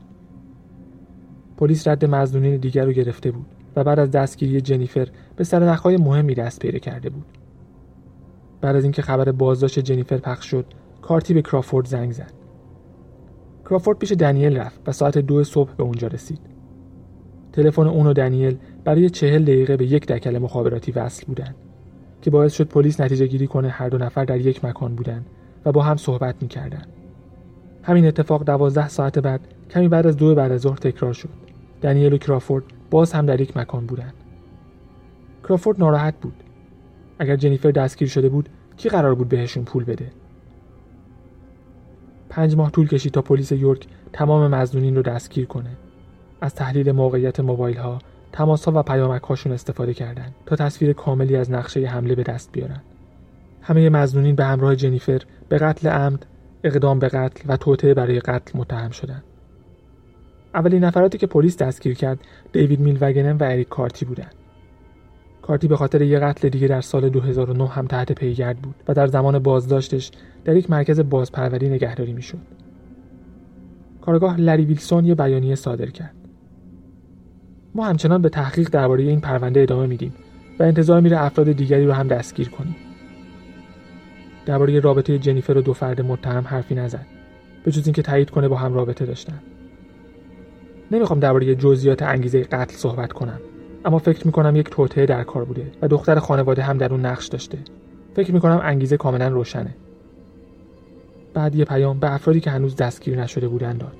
پلیس 1.56 1.88
رد 1.88 2.04
مزنونین 2.04 2.56
دیگر 2.56 2.84
رو 2.84 2.92
گرفته 2.92 3.30
بود 3.30 3.46
و 3.76 3.84
بعد 3.84 3.98
از 3.98 4.10
دستگیری 4.10 4.60
جنیفر 4.60 5.08
به 5.36 5.44
سرنخهای 5.44 5.96
مهمی 5.96 6.34
دست 6.34 6.60
پیدا 6.60 6.78
کرده 6.78 7.10
بود. 7.10 7.38
بعد 8.60 8.76
از 8.76 8.82
اینکه 8.82 9.02
خبر 9.02 9.32
بازداشت 9.32 9.78
جنیفر 9.78 10.16
پخش 10.16 10.50
شد 10.50 10.66
کارتی 11.02 11.34
به 11.34 11.42
کرافورد 11.42 11.86
زنگ 11.86 12.12
زد 12.12 12.32
کرافورد 13.64 13.98
پیش 13.98 14.12
دنیل 14.12 14.56
رفت 14.56 14.80
و 14.86 14.92
ساعت 14.92 15.18
دو 15.18 15.44
صبح 15.44 15.74
به 15.76 15.82
اونجا 15.82 16.08
رسید 16.08 16.40
تلفن 17.58 17.86
اون 17.86 18.06
و 18.06 18.12
دنیل 18.12 18.56
برای 18.84 19.10
چهل 19.10 19.42
دقیقه 19.42 19.76
به 19.76 19.86
یک 19.86 20.06
دکل 20.06 20.38
مخابراتی 20.38 20.92
وصل 20.92 21.26
بودند 21.26 21.54
که 22.22 22.30
باعث 22.30 22.52
شد 22.52 22.68
پلیس 22.68 23.00
نتیجه 23.00 23.26
گیری 23.26 23.46
کنه 23.46 23.68
هر 23.68 23.88
دو 23.88 23.98
نفر 23.98 24.24
در 24.24 24.40
یک 24.40 24.64
مکان 24.64 24.94
بودند 24.94 25.26
و 25.64 25.72
با 25.72 25.82
هم 25.82 25.96
صحبت 25.96 26.34
می‌کردند. 26.40 26.86
همین 27.82 28.06
اتفاق 28.06 28.44
دوازده 28.44 28.88
ساعت 28.88 29.18
بعد 29.18 29.40
کمی 29.70 29.88
بعد 29.88 30.06
از 30.06 30.16
دو 30.16 30.34
بعد 30.34 30.52
از 30.52 30.60
ظهر 30.60 30.76
تکرار 30.76 31.12
شد. 31.12 31.28
دنیل 31.82 32.12
و 32.12 32.18
کرافورد 32.18 32.64
باز 32.90 33.12
هم 33.12 33.26
در 33.26 33.40
یک 33.40 33.56
مکان 33.56 33.86
بودند. 33.86 34.14
کرافورد 35.48 35.80
ناراحت 35.80 36.14
بود. 36.20 36.34
اگر 37.18 37.36
جنیفر 37.36 37.70
دستگیر 37.70 38.08
شده 38.08 38.28
بود 38.28 38.48
کی 38.76 38.88
قرار 38.88 39.14
بود 39.14 39.28
بهشون 39.28 39.64
پول 39.64 39.84
بده؟ 39.84 40.10
پنج 42.28 42.56
ماه 42.56 42.70
طول 42.70 42.88
کشید 42.88 43.12
تا 43.12 43.22
پلیس 43.22 43.52
یورک 43.52 43.86
تمام 44.12 44.54
مزنونین 44.54 44.96
رو 44.96 45.02
دستگیر 45.02 45.46
کنه 45.46 45.70
از 46.40 46.54
تحلیل 46.54 46.92
موقعیت 46.92 47.40
موبایل 47.40 47.76
ها 47.76 47.98
تماس 48.32 48.64
ها 48.64 48.72
و 48.74 48.82
پیامک 48.82 49.22
هاشون 49.22 49.52
استفاده 49.52 49.94
کردند 49.94 50.34
تا 50.46 50.56
تصویر 50.56 50.92
کاملی 50.92 51.36
از 51.36 51.50
نقشه 51.50 51.86
حمله 51.86 52.14
به 52.14 52.22
دست 52.22 52.52
بیارن 52.52 52.80
همه 53.62 53.88
مزنونین 53.88 54.34
به 54.34 54.44
همراه 54.44 54.76
جنیفر 54.76 55.22
به 55.48 55.58
قتل 55.58 55.88
عمد 55.88 56.26
اقدام 56.64 56.98
به 56.98 57.08
قتل 57.08 57.44
و 57.48 57.56
توطعه 57.56 57.94
برای 57.94 58.20
قتل 58.20 58.58
متهم 58.58 58.90
شدند 58.90 59.24
اولین 60.54 60.84
نفراتی 60.84 61.18
که 61.18 61.26
پلیس 61.26 61.56
دستگیر 61.56 61.94
کرد 61.94 62.18
دیوید 62.52 62.80
میل 62.80 62.98
وگنن 63.00 63.36
و 63.36 63.44
اریک 63.44 63.68
کارتی 63.68 64.04
بودند 64.04 64.34
کارتی 65.42 65.68
به 65.68 65.76
خاطر 65.76 66.02
یه 66.02 66.18
قتل 66.18 66.48
دیگه 66.48 66.68
در 66.68 66.80
سال 66.80 67.08
2009 67.08 67.68
هم 67.68 67.86
تحت 67.86 68.12
پیگرد 68.12 68.58
بود 68.58 68.74
و 68.88 68.94
در 68.94 69.06
زمان 69.06 69.38
بازداشتش 69.38 70.10
در 70.44 70.56
یک 70.56 70.70
مرکز 70.70 71.00
بازپروری 71.00 71.68
نگهداری 71.68 72.12
می‌شد. 72.12 72.38
کارگاه 74.00 74.40
لری 74.40 74.64
ویلسون 74.64 75.04
یه 75.04 75.14
بیانیه 75.14 75.54
صادر 75.54 75.86
کرد. 75.86 76.14
ما 77.74 77.86
همچنان 77.86 78.22
به 78.22 78.28
تحقیق 78.28 78.68
درباره 78.68 79.04
این 79.04 79.20
پرونده 79.20 79.60
ادامه 79.60 79.86
میدیم 79.86 80.14
و 80.58 80.62
انتظار 80.62 81.00
میره 81.00 81.22
افراد 81.22 81.52
دیگری 81.52 81.86
رو 81.86 81.92
هم 81.92 82.08
دستگیر 82.08 82.48
کنیم. 82.48 82.76
درباره 84.46 84.80
رابطه 84.80 85.18
جنیفر 85.18 85.58
و 85.58 85.62
دو 85.62 85.72
فرد 85.72 86.00
متهم 86.00 86.44
حرفی 86.46 86.74
نزد. 86.74 87.06
به 87.64 87.70
جز 87.70 87.86
اینکه 87.86 88.02
تایید 88.02 88.30
کنه 88.30 88.48
با 88.48 88.56
هم 88.56 88.74
رابطه 88.74 89.06
داشتن. 89.06 89.40
نمی‌خوام 90.90 91.20
درباره 91.20 91.54
جزئیات 91.54 92.02
انگیزه 92.02 92.42
قتل 92.42 92.74
صحبت 92.76 93.12
کنم 93.12 93.40
اما 93.84 93.98
فکر 93.98 94.26
می‌کنم 94.26 94.56
یک 94.56 94.70
توطعه 94.70 95.06
در 95.06 95.24
کار 95.24 95.44
بوده 95.44 95.72
و 95.82 95.88
دختر 95.88 96.18
خانواده 96.18 96.62
هم 96.62 96.78
در 96.78 96.92
اون 96.92 97.06
نقش 97.06 97.26
داشته 97.26 97.58
فکر 98.14 98.32
می‌کنم 98.32 98.60
انگیزه 98.62 98.96
کاملا 98.96 99.28
روشنه 99.28 99.74
بعد 101.34 101.54
یه 101.54 101.64
پیام 101.64 101.98
به 101.98 102.14
افرادی 102.14 102.40
که 102.40 102.50
هنوز 102.50 102.76
دستگیر 102.76 103.22
نشده 103.22 103.48
بودن 103.48 103.76
داد 103.76 103.92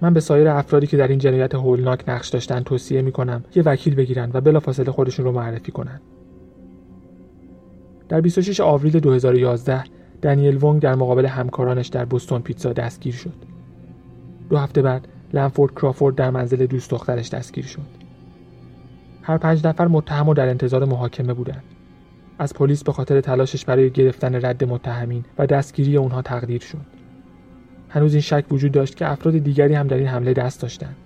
من 0.00 0.14
به 0.14 0.20
سایر 0.20 0.48
افرادی 0.48 0.86
که 0.86 0.96
در 0.96 1.08
این 1.08 1.18
جنایت 1.18 1.54
هولناک 1.54 2.04
نقش 2.08 2.28
داشتن 2.28 2.60
توصیه 2.60 3.02
می‌کنم 3.02 3.44
یه 3.54 3.62
وکیل 3.62 3.94
بگیرن 3.94 4.30
و 4.34 4.40
بلافاصله 4.40 4.90
خودشون 4.90 5.24
رو 5.24 5.32
معرفی 5.32 5.72
کنن 5.72 6.00
در 8.08 8.20
26 8.20 8.60
آوریل 8.60 9.00
2011 9.00 9.84
دنیل 10.22 10.56
وونگ 10.56 10.82
در 10.82 10.94
مقابل 10.94 11.26
همکارانش 11.26 11.86
در 11.86 12.04
بوستون 12.04 12.42
پیتزا 12.42 12.72
دستگیر 12.72 13.14
شد 13.14 13.34
دو 14.50 14.56
هفته 14.56 14.82
بعد 14.82 15.08
لنفورد 15.32 15.74
کرافورد 15.74 16.14
در 16.14 16.30
منزل 16.30 16.66
دوست 16.66 16.90
دخترش 16.90 17.28
دستگیر 17.28 17.64
شد. 17.64 17.98
هر 19.22 19.38
پنج 19.38 19.66
نفر 19.66 19.86
متهم 19.88 20.28
و 20.28 20.34
در 20.34 20.48
انتظار 20.48 20.84
محاکمه 20.84 21.34
بودند. 21.34 21.62
از 22.38 22.54
پلیس 22.54 22.84
به 22.84 22.92
خاطر 22.92 23.20
تلاشش 23.20 23.64
برای 23.64 23.90
گرفتن 23.90 24.34
رد 24.34 24.64
متهمین 24.64 25.24
و 25.38 25.46
دستگیری 25.46 25.96
اونها 25.96 26.22
تقدیر 26.22 26.60
شد. 26.60 26.97
هنوز 27.88 28.12
این 28.12 28.20
شک 28.20 28.44
وجود 28.50 28.72
داشت 28.72 28.96
که 28.96 29.10
افراد 29.10 29.38
دیگری 29.38 29.74
هم 29.74 29.86
در 29.86 29.96
این 29.96 30.06
حمله 30.06 30.32
دست 30.32 30.62
داشتند. 30.62 30.96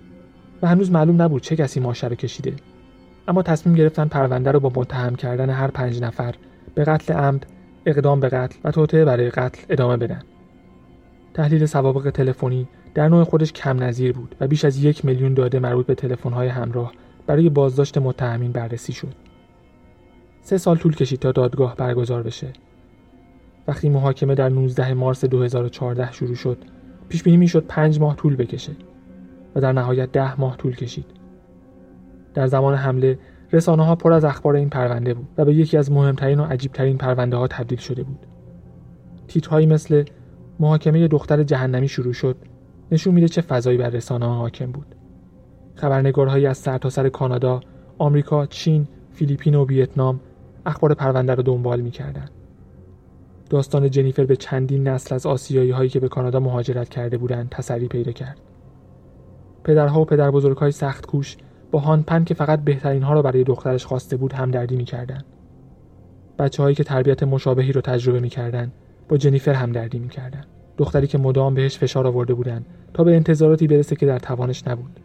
و 0.63 0.67
هنوز 0.67 0.91
معلوم 0.91 1.23
نبود 1.23 1.43
چه 1.43 1.57
کسی 1.57 1.81
ماشه 1.81 2.09
رو 2.09 2.15
کشیده 2.15 2.55
اما 3.29 3.43
تصمیم 3.43 3.75
گرفتن 3.75 4.09
پرونده 4.09 4.51
رو 4.51 4.61
با 4.61 4.73
متهم 4.75 5.15
کردن 5.15 5.51
هر 5.51 5.69
پنج 5.69 6.03
نفر 6.03 6.35
به 6.75 6.85
قتل 6.85 7.15
عمد 7.15 7.47
اقدام 7.87 8.21
به 8.21 8.29
قتل 8.29 8.59
و 8.65 8.71
توطعه 8.71 9.05
برای 9.05 9.31
قتل 9.31 9.63
ادامه 9.71 9.97
بدن 9.97 10.23
تحلیل 11.35 11.67
سوابق 11.67 12.11
تلفنی 12.11 12.69
در 12.95 13.09
نوع 13.09 13.25
خودش 13.25 13.53
کم 13.53 13.83
نظیر 13.83 14.13
بود 14.13 14.35
و 14.41 14.47
بیش 14.47 14.65
از 14.65 14.85
یک 14.85 15.05
میلیون 15.05 15.35
داده 15.35 15.59
مربوط 15.59 15.87
به 15.87 15.95
تلفن‌های 15.95 16.49
همراه 16.49 16.93
برای 17.27 17.49
بازداشت 17.49 17.99
متهمین 17.99 18.53
بررسی 18.53 18.93
شد. 18.93 19.15
سه 20.43 20.59
سال 20.59 20.77
طول 20.77 20.95
کشید 20.95 21.19
تا 21.19 21.33
دادگاه 21.33 21.77
برگزار 21.77 22.23
بشه. 22.23 22.53
وقتی 23.69 23.89
محاکمه 23.89 24.35
در 24.35 24.49
19 24.49 24.95
مارس 24.95 25.25
2014 25.25 26.13
شروع 26.13 26.35
شد، 26.35 26.59
پیش 27.09 27.23
بینی 27.23 27.37
می‌شد 27.37 27.65
پنج 27.69 28.01
ماه 28.01 28.17
طول 28.17 28.37
بکشه 28.37 28.73
و 29.55 29.61
در 29.61 29.73
نهایت 29.73 30.13
ده 30.13 30.41
ماه 30.41 30.57
طول 30.57 30.77
کشید. 30.77 31.07
در 32.35 32.47
زمان 32.47 32.75
حمله 32.75 33.19
رسانه 33.53 33.85
ها 33.85 33.95
پر 33.95 34.13
از 34.13 34.25
اخبار 34.25 34.57
این 34.57 34.69
پرونده 34.69 35.15
بود 35.15 35.29
و 35.39 35.45
به 35.45 35.55
یکی 35.55 35.77
از 35.77 35.93
مهمترین 35.93 36.41
و 36.41 36.45
عجیبترین 36.45 36.99
پرونده 36.99 37.37
ها 37.37 37.47
تبدیل 37.47 37.79
شده 37.79 38.03
بود. 38.03 38.27
تیترهایی 39.29 39.67
مثل 39.67 40.05
محاکمه 40.61 41.09
دختر 41.09 41.43
جهنمی 41.43 41.89
شروع 41.89 42.13
شد 42.13 42.37
نشون 42.93 43.15
میده 43.15 43.29
چه 43.29 43.41
فضایی 43.41 43.79
بر 43.79 43.91
رسانه 43.91 44.27
ها 44.27 44.35
حاکم 44.35 44.73
بود. 44.73 44.95
خبرنگارهایی 45.75 46.47
از 46.47 46.59
سرتاسر 46.59 47.03
سر 47.03 47.09
کانادا، 47.09 47.61
آمریکا، 47.99 48.47
چین، 48.47 48.89
فیلیپین 49.13 49.55
و 49.55 49.67
ویتنام 49.67 50.21
اخبار 50.67 50.95
پرونده 50.95 51.35
را 51.35 51.43
دنبال 51.43 51.81
می‌کردند. 51.81 52.31
داستان 53.53 53.91
جنیفر 53.91 54.25
به 54.25 54.37
چندین 54.37 54.89
نسل 54.89 55.15
از 55.15 55.27
آسیایی 55.27 55.71
هایی 55.71 55.91
که 55.91 56.01
به 56.01 56.09
کانادا 56.09 56.41
مهاجرت 56.41 56.89
کرده 56.89 57.19
بودند 57.19 57.49
تسری 57.49 57.89
پیدا 57.89 58.13
کرد. 58.13 58.41
پدرها 59.65 60.01
و 60.01 60.05
پدر 60.05 60.31
های 60.31 60.73
سخت 60.73 61.07
کوش 61.07 61.37
با 61.71 61.79
هانپن 61.79 62.25
که 62.25 62.35
فقط 62.35 62.65
بهترین 62.65 63.03
ها 63.03 63.15
را 63.15 63.23
برای 63.23 63.45
دخترش 63.45 63.87
خواسته 63.87 64.17
بود 64.17 64.33
هم 64.33 64.51
دردی 64.51 64.77
می‌کردند. 64.77 65.25
بچه 66.39 66.63
هایی 66.63 66.75
که 66.75 66.85
تربیت 66.85 67.23
مشابهی 67.23 67.73
رو 67.73 67.81
تجربه 67.81 68.21
می‌کردند 68.21 68.73
با 69.09 69.17
جنیفر 69.17 69.53
هم 69.53 69.73
دردی 69.73 69.99
می‌کردند. 69.99 70.47
دختری 70.77 71.07
که 71.07 71.19
مدام 71.19 71.55
بهش 71.55 71.79
فشار 71.79 72.07
آورده 72.07 72.35
بودند 72.35 72.67
تا 72.95 73.05
به 73.05 73.17
انتظاراتی 73.17 73.67
برسه 73.67 73.97
که 73.97 74.07
در 74.07 74.19
توانش 74.19 74.67
نبود. 74.67 75.01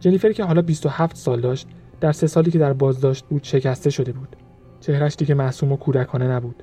جنیفر 0.00 0.32
که 0.32 0.44
حالا 0.44 0.62
27 0.62 1.16
سال 1.16 1.40
داشت 1.40 1.68
در 2.00 2.12
سه 2.12 2.26
سالی 2.26 2.50
که 2.50 2.58
در 2.58 2.72
بازداشت 2.72 3.24
بود 3.24 3.44
شکسته 3.44 3.90
شده 3.90 4.12
بود. 4.12 4.36
چهرش 4.80 5.16
دیگه 5.16 5.34
معصوم 5.34 5.72
و 5.72 5.76
کودکانه 5.76 6.28
نبود. 6.28 6.62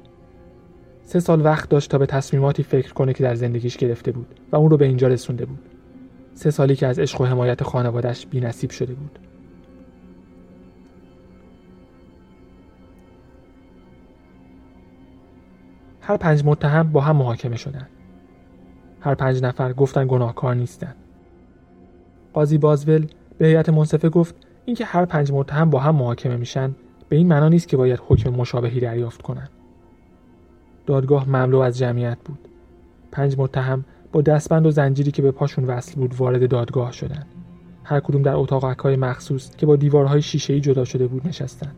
سه 1.06 1.20
سال 1.20 1.42
وقت 1.42 1.70
داشت 1.70 1.92
تا 1.92 1.98
به 1.98 2.06
تصمیماتی 2.06 2.64
فکر 2.64 2.94
کنه 2.94 3.14
که 3.14 3.24
در 3.24 3.36
زندگیش 3.36 3.78
گرفته 3.78 4.12
بود 4.12 4.40
و 4.52 4.56
اون 4.56 4.70
رو 4.70 4.78
به 4.78 4.86
اینجا 4.86 5.08
رسونده 5.08 5.46
بود. 5.46 5.60
سه 6.34 6.52
سالی 6.52 6.76
که 6.76 6.88
از 6.88 7.00
عشق 7.00 7.22
و 7.22 7.26
حمایت 7.26 7.64
خانوادش 7.64 8.28
نصیب 8.34 8.70
شده 8.70 8.94
بود. 8.94 9.20
هر 16.02 16.18
پنج 16.18 16.46
متهم 16.46 16.92
با 16.92 17.02
هم 17.02 17.16
محاکمه 17.16 17.56
شدند. 17.56 17.90
هر 19.02 19.16
پنج 19.16 19.44
نفر 19.44 19.74
گفتن 19.74 20.08
گناهکار 20.08 20.56
نیستند. 20.56 20.96
قاضی 22.34 22.58
بازول 22.58 23.08
به 23.38 23.48
هیئت 23.48 23.70
منصفه 23.70 24.10
گفت 24.10 24.36
اینکه 24.66 24.86
هر 24.86 25.06
پنج 25.06 25.32
متهم 25.32 25.70
با 25.70 25.80
هم 25.80 25.96
محاکمه 25.96 26.36
میشن 26.36 26.76
به 27.10 27.16
این 27.16 27.28
معنا 27.28 27.50
نیست 27.50 27.68
که 27.68 27.78
باید 27.78 28.02
حکم 28.08 28.30
مشابهی 28.30 28.80
دریافت 28.80 29.22
کنند. 29.22 29.50
دادگاه 30.86 31.30
مملو 31.30 31.60
از 31.60 31.78
جمعیت 31.78 32.18
بود. 32.26 32.40
پنج 33.12 33.36
متهم 33.38 33.86
با 34.12 34.22
دستبند 34.22 34.66
و 34.66 34.72
زنجیری 34.72 35.12
که 35.12 35.22
به 35.22 35.32
پاشون 35.32 35.66
وصل 35.66 35.96
بود 35.96 36.16
وارد 36.16 36.50
دادگاه 36.50 36.92
شدند. 36.92 37.26
هر 37.84 38.00
کدوم 38.00 38.22
در 38.22 38.36
اتاقک‌های 38.36 38.96
مخصوص 38.96 39.56
که 39.56 39.66
با 39.66 39.76
دیوارهای 39.76 40.22
شیشه‌ای 40.22 40.60
جدا 40.60 40.86
شده 40.86 41.08
بود 41.08 41.28
نشستند. 41.28 41.76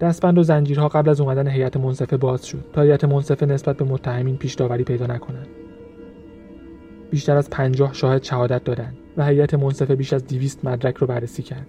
دستبند 0.00 0.38
و 0.38 0.42
زنجیرها 0.42 0.88
قبل 0.88 1.08
از 1.08 1.20
اومدن 1.20 1.48
هیئت 1.48 1.76
منصفه 1.76 2.16
باز 2.16 2.46
شد 2.46 2.64
تا 2.72 2.82
هیئت 2.82 3.04
منصفه 3.04 3.46
نسبت 3.46 3.76
به 3.76 3.84
متهمین 3.84 4.36
پیش 4.36 4.54
داوری 4.54 4.84
پیدا 4.84 5.06
نکنند. 5.06 5.46
بیشتر 7.10 7.36
از 7.36 7.50
پنجاه 7.50 7.92
شاهد 7.92 8.22
شهادت 8.22 8.64
دادند 8.64 8.96
و 9.16 9.26
هیئت 9.26 9.54
منصفه 9.54 9.94
بیش 9.94 10.12
از 10.12 10.26
200 10.26 10.64
مدرک 10.64 10.96
رو 10.96 11.06
بررسی 11.06 11.42
کرد. 11.42 11.66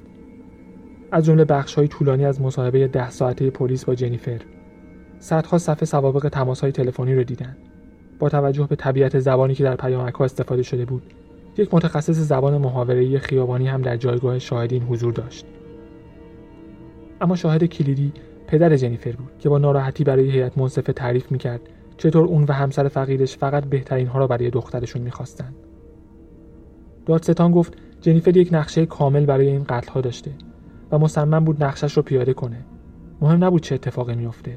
از 1.12 1.26
جمله 1.26 1.46
های 1.76 1.88
طولانی 1.88 2.26
از 2.26 2.42
مصاحبه 2.42 2.88
ده 2.88 3.10
ساعته 3.10 3.50
پلیس 3.50 3.86
با 3.86 3.96
جنیفر. 3.96 4.42
صدها 5.24 5.58
صفحه 5.58 5.86
سوابق 5.86 6.36
های 6.62 6.72
تلفنی 6.72 7.16
رو 7.16 7.24
دیدند. 7.24 7.58
با 8.20 8.30
توجه 8.30 8.68
به 8.68 8.76
طبیعت 8.76 9.20
زبانی 9.20 9.56
که 9.56 9.64
در 9.64 9.76
پیامک‌ها 9.76 10.26
استفاده 10.26 10.64
شده 10.64 10.86
بود، 10.86 11.04
یک 11.58 11.74
متخصص 11.74 12.16
زبان 12.16 12.58
محاوره‌ای 12.58 13.20
خیابانی 13.20 13.68
هم 13.68 13.82
در 13.82 13.98
جایگاه 13.98 14.40
شاهدین 14.40 14.84
حضور 14.84 15.14
داشت. 15.14 15.46
اما 17.22 17.36
شاهد 17.36 17.64
کلیدی 17.64 18.12
پدر 18.48 18.76
جنیفر 18.76 19.12
بود 19.12 19.32
که 19.40 19.50
با 19.50 19.58
ناراحتی 19.58 20.04
برای 20.04 20.32
هیئت 20.32 20.58
منصفه 20.58 20.94
تعریف 20.94 21.32
می‌کرد 21.32 21.62
چطور 21.98 22.26
اون 22.26 22.44
و 22.44 22.52
همسر 22.52 22.88
فقیرش 22.88 23.38
فقط 23.38 23.66
بهترین 23.66 24.08
ها 24.08 24.20
را 24.20 24.28
برای 24.28 24.50
دخترشون 24.50 25.02
می‌خواستند. 25.02 25.56
دادستان 27.06 27.52
گفت 27.52 27.74
جنیفر 28.02 28.38
یک 28.38 28.50
نقشه 28.52 28.86
کامل 28.86 29.26
برای 29.26 29.48
این 29.48 29.64
قتل 29.64 29.92
ها 29.92 30.02
داشته 30.02 30.32
و 30.92 31.00
مصمم 31.00 31.46
بود 31.46 31.64
نقشش 31.64 31.94
رو 31.94 32.04
پیاده 32.04 32.34
کنه. 32.34 32.66
مهم 33.22 33.44
نبود 33.44 33.62
چه 33.62 33.76
اتفاقی 33.76 34.16
میافته. 34.16 34.56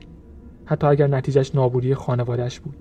حتی 0.66 0.86
اگر 0.86 1.06
نتیجهش 1.06 1.54
نابودی 1.54 1.94
خانوادهش 1.94 2.60
بود. 2.60 2.76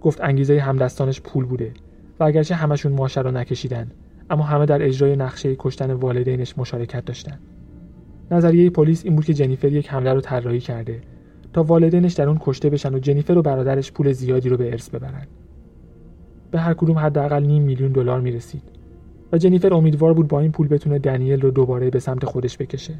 گفت 0.00 0.20
انگیزه 0.20 0.60
همدستانش 0.60 1.20
پول 1.20 1.44
بوده 1.44 1.72
و 2.20 2.24
اگرچه 2.24 2.54
همشون 2.54 2.92
ماشه 2.92 3.20
را 3.20 3.30
نکشیدن 3.30 3.90
اما 4.30 4.44
همه 4.44 4.66
در 4.66 4.82
اجرای 4.82 5.16
نقشه 5.16 5.56
کشتن 5.58 5.90
والدینش 5.90 6.58
مشارکت 6.58 7.04
داشتند. 7.04 7.40
نظریه 8.30 8.70
پلیس 8.70 9.04
این 9.04 9.14
بود 9.14 9.24
که 9.24 9.34
جنیفر 9.34 9.72
یک 9.72 9.88
حمله 9.90 10.12
رو 10.12 10.20
طراحی 10.20 10.60
کرده 10.60 11.00
تا 11.52 11.62
والدینش 11.62 12.12
در 12.12 12.28
اون 12.28 12.38
کشته 12.40 12.70
بشن 12.70 12.94
و 12.94 12.98
جنیفر 12.98 13.38
و 13.38 13.42
برادرش 13.42 13.92
پول 13.92 14.12
زیادی 14.12 14.48
رو 14.48 14.56
به 14.56 14.70
ارث 14.70 14.90
ببرن. 14.90 15.26
به 16.50 16.58
هر 16.58 16.74
کدوم 16.74 16.98
حداقل 16.98 17.44
نیم 17.44 17.62
میلیون 17.62 17.92
دلار 17.92 18.20
می‌رسید 18.20 18.62
و 19.32 19.38
جنیفر 19.38 19.74
امیدوار 19.74 20.14
بود 20.14 20.28
با 20.28 20.40
این 20.40 20.52
پول 20.52 20.68
بتونه 20.68 20.98
دنیل 20.98 21.40
رو 21.40 21.50
دوباره 21.50 21.90
به 21.90 21.98
سمت 21.98 22.24
خودش 22.24 22.58
بکشه. 22.58 22.94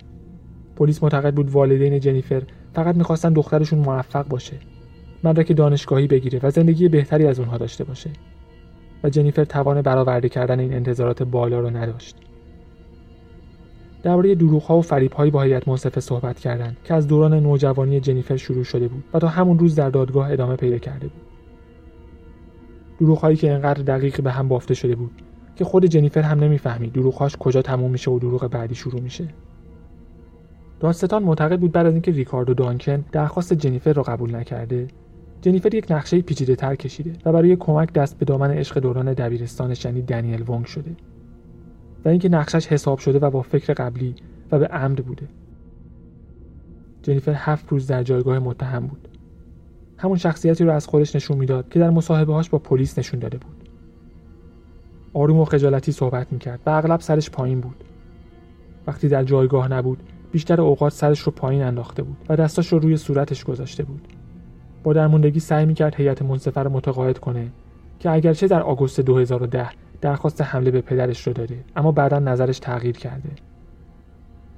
پلیس 0.79 1.03
معتقد 1.03 1.35
بود 1.35 1.51
والدین 1.51 2.01
جنیفر 2.01 2.43
فقط 2.75 2.97
می‌خواستن 2.97 3.33
دخترشون 3.33 3.79
موفق 3.79 4.29
باشه. 4.29 4.57
مدرک 5.25 5.57
دانشگاهی 5.57 6.07
بگیره 6.07 6.41
و 6.43 6.51
زندگی 6.51 6.89
بهتری 6.89 7.27
از 7.27 7.39
اونها 7.39 7.59
داشته 7.59 7.85
باشه. 7.85 8.11
و 9.05 9.11
جنیفر 9.11 9.45
توان 9.45 9.83
برآورده 9.83 10.29
کردن 10.29 10.61
این 10.61 10.75
انتظارات 10.75 11.23
بالا 11.23 11.61
رو 11.61 11.71
نداشت. 11.71 12.17
درباره 14.03 14.35
دروغها 14.35 14.79
و 14.79 14.83
فریبهایی 14.83 15.31
با 15.31 15.43
هیئت 15.43 15.69
منصفه 15.69 16.01
صحبت 16.01 16.41
کردند 16.41 16.77
که 16.85 16.95
از 16.95 17.09
دوران 17.09 17.35
نوجوانی 17.35 18.01
جنیفر 18.01 18.37
شروع 18.37 18.65
شده 18.65 18.89
بود 18.89 19.05
و 19.15 19.19
تا 19.19 19.29
همون 19.29 19.59
روز 19.59 19.75
در 19.75 19.91
دادگاه 19.91 20.33
ادامه 20.33 20.57
پیدا 20.57 20.79
کرده 20.79 21.07
بود. 21.07 21.23
دروغهایی 23.01 23.37
که 23.37 23.53
انقدر 23.53 23.83
دقیق 23.83 24.21
به 24.21 24.33
هم 24.33 24.49
بافته 24.49 24.75
شده 24.75 24.95
بود 24.95 25.23
که 25.57 25.65
خود 25.65 25.87
جنیفر 25.87 26.23
هم 26.23 26.41
نمی‌فهمید 26.41 26.93
دروغهاش 26.93 27.37
کجا 27.37 27.63
تموم 27.63 27.91
میشه 27.91 28.11
و 28.11 28.19
دروغ 28.19 28.47
بعدی 28.47 28.75
شروع 28.75 29.01
میشه. 29.01 29.29
دادستان 30.81 31.23
معتقد 31.23 31.61
بود 31.61 31.73
بعد 31.73 31.87
از 31.87 31.93
اینکه 31.93 32.11
ریکاردو 32.11 32.55
دانکن 32.55 33.05
درخواست 33.13 33.53
جنیفر 33.53 33.93
را 33.93 34.03
قبول 34.03 34.37
نکرده 34.37 34.89
جنیفر 35.41 35.75
یک 35.75 35.87
نقشه 35.91 36.21
پیچیده 36.21 36.57
تر 36.57 36.75
کشیده 36.75 37.13
و 37.25 37.33
برای 37.33 37.57
کمک 37.57 37.93
دست 37.93 38.19
به 38.19 38.25
دامن 38.25 38.51
عشق 38.51 38.79
دوران 38.79 39.13
دبیرستانش 39.13 39.85
یعنی 39.85 40.03
دنیل 40.03 40.43
وونگ 40.43 40.65
شده 40.65 40.91
و 42.05 42.09
اینکه 42.09 42.29
نقشش 42.29 42.67
حساب 42.67 42.99
شده 42.99 43.19
و 43.19 43.31
با 43.31 43.43
فکر 43.43 43.73
قبلی 43.73 44.15
و 44.53 44.59
به 44.59 44.67
عمد 44.67 45.05
بوده. 45.05 45.29
جنیفر 47.03 47.33
هفت 47.37 47.69
روز 47.69 47.87
در 47.87 48.03
جایگاه 48.03 48.39
متهم 48.39 48.87
بود. 48.87 49.09
همون 49.97 50.17
شخصیتی 50.17 50.65
رو 50.65 50.73
از 50.73 50.87
خودش 50.87 51.17
نشون 51.17 51.39
می‌داد 51.39 51.69
که 51.69 51.79
در 51.79 51.91
مصاحبه 51.91 52.35
هاش 52.35 52.51
با 52.51 52.59
پلیس 52.59 52.99
نشون 52.99 53.21
داده 53.21 53.39
بود. 53.39 53.69
آروم 55.15 55.39
و 55.39 55.45
خجالتی 55.45 55.93
صحبت 55.93 56.33
می‌کرد 56.33 56.61
و 56.67 56.71
اغلب 56.71 57.01
سرش 57.01 57.31
پایین 57.31 57.61
بود. 57.61 57.85
وقتی 58.87 59.09
در 59.09 59.25
جایگاه 59.25 59.69
نبود 59.69 60.03
بیشتر 60.33 60.61
اوقات 60.61 60.93
سرش 60.93 61.21
رو 61.21 61.33
پایین 61.33 61.63
انداخته 61.63 62.03
بود 62.03 62.17
و 62.29 62.37
دستاش 62.37 62.73
رو 62.73 62.79
روی 62.79 62.97
صورتش 62.97 63.45
گذاشته 63.45 63.85
بود. 63.85 64.09
با 64.83 64.93
درموندگی 64.93 65.41
سعی 65.41 65.67
می‌کرد 65.67 65.95
هیئت 65.95 66.23
منصفه 66.23 66.61
رو 66.61 66.71
متقاعد 66.71 67.19
کنه 67.19 67.49
که 67.99 68.11
اگرچه 68.11 68.47
در 68.47 68.63
آگوست 68.63 69.01
2010 69.01 69.69
درخواست 70.01 70.43
حمله 70.43 70.71
به 70.71 70.81
پدرش 70.81 71.27
رو 71.27 71.33
داده 71.33 71.65
اما 71.77 71.93
بعدا 71.93 72.19
نظرش 72.19 72.59
تغییر 72.59 72.97
کرده. 72.97 73.31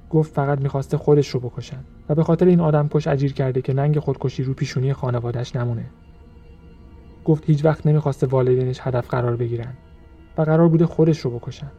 گفت 0.09 0.33
فقط 0.33 0.61
می‌خواسته 0.61 0.97
خودش 0.97 1.29
رو 1.29 1.39
بکشن 1.39 1.83
و 2.09 2.15
به 2.15 2.23
خاطر 2.23 2.45
این 2.45 2.59
آدم 2.59 2.87
کش 2.87 3.07
اجیر 3.07 3.33
کرده 3.33 3.61
که 3.61 3.73
ننگ 3.73 3.99
خودکشی 3.99 4.43
رو 4.43 4.53
پیشونی 4.53 4.93
خانوادش 4.93 5.55
نمونه. 5.55 5.85
گفت 7.25 7.45
هیچ 7.45 7.65
وقت 7.65 7.87
نمی‌خواسته 7.87 8.27
والدینش 8.27 8.79
هدف 8.81 9.07
قرار 9.09 9.35
بگیرن 9.35 9.73
و 10.37 10.41
قرار 10.41 10.67
بوده 10.67 10.85
خودش 10.85 11.19
رو 11.19 11.31
بکشن. 11.31 11.71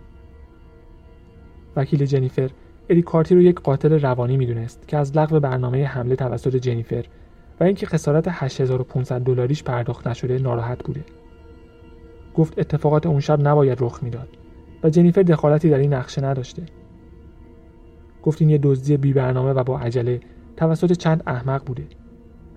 وکیل 1.76 2.06
جنیفر 2.06 2.50
ادی 2.88 3.02
کارتی 3.02 3.34
رو 3.34 3.42
یک 3.42 3.60
قاتل 3.60 4.00
روانی 4.00 4.36
می‌دونست 4.36 4.88
که 4.88 4.96
از 4.96 5.16
لغو 5.16 5.40
برنامه 5.40 5.84
حمله 5.84 6.16
توسط 6.16 6.56
جنیفر 6.56 7.04
و 7.60 7.64
اینکه 7.64 7.86
خسارت 7.86 8.24
8500 8.28 9.20
دلاریش 9.20 9.62
پرداخت 9.62 10.06
نشده 10.06 10.38
ناراحت 10.38 10.84
بوده. 10.84 11.04
گفت 12.34 12.58
اتفاقات 12.58 13.06
اون 13.06 13.20
شب 13.20 13.48
نباید 13.48 13.78
رخ 13.80 14.02
می‌داد 14.02 14.28
و 14.82 14.90
جنیفر 14.90 15.22
دخالتی 15.22 15.70
در 15.70 15.78
این 15.78 15.94
نقشه 15.94 16.24
نداشته. 16.24 16.62
گفت 18.22 18.42
این 18.42 18.50
یه 18.50 18.58
دزدی 18.62 18.96
بی 18.96 19.12
برنامه 19.12 19.52
و 19.52 19.64
با 19.64 19.78
عجله 19.78 20.20
توسط 20.56 20.92
چند 20.92 21.22
احمق 21.26 21.64
بوده 21.64 21.84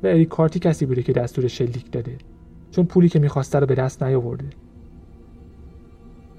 و 0.04 0.08
اریک 0.08 0.28
کارتی 0.28 0.60
کسی 0.60 0.86
بوده 0.86 1.04
که 1.04 1.14
دستور 1.14 1.48
شلیک 1.48 1.92
داده 1.92 2.18
چون 2.72 2.86
پولی 2.86 3.10
که 3.10 3.20
می‌خواسته 3.20 3.60
رو 3.60 3.66
به 3.66 3.76
دست 3.76 4.04
نیاورده. 4.04 4.46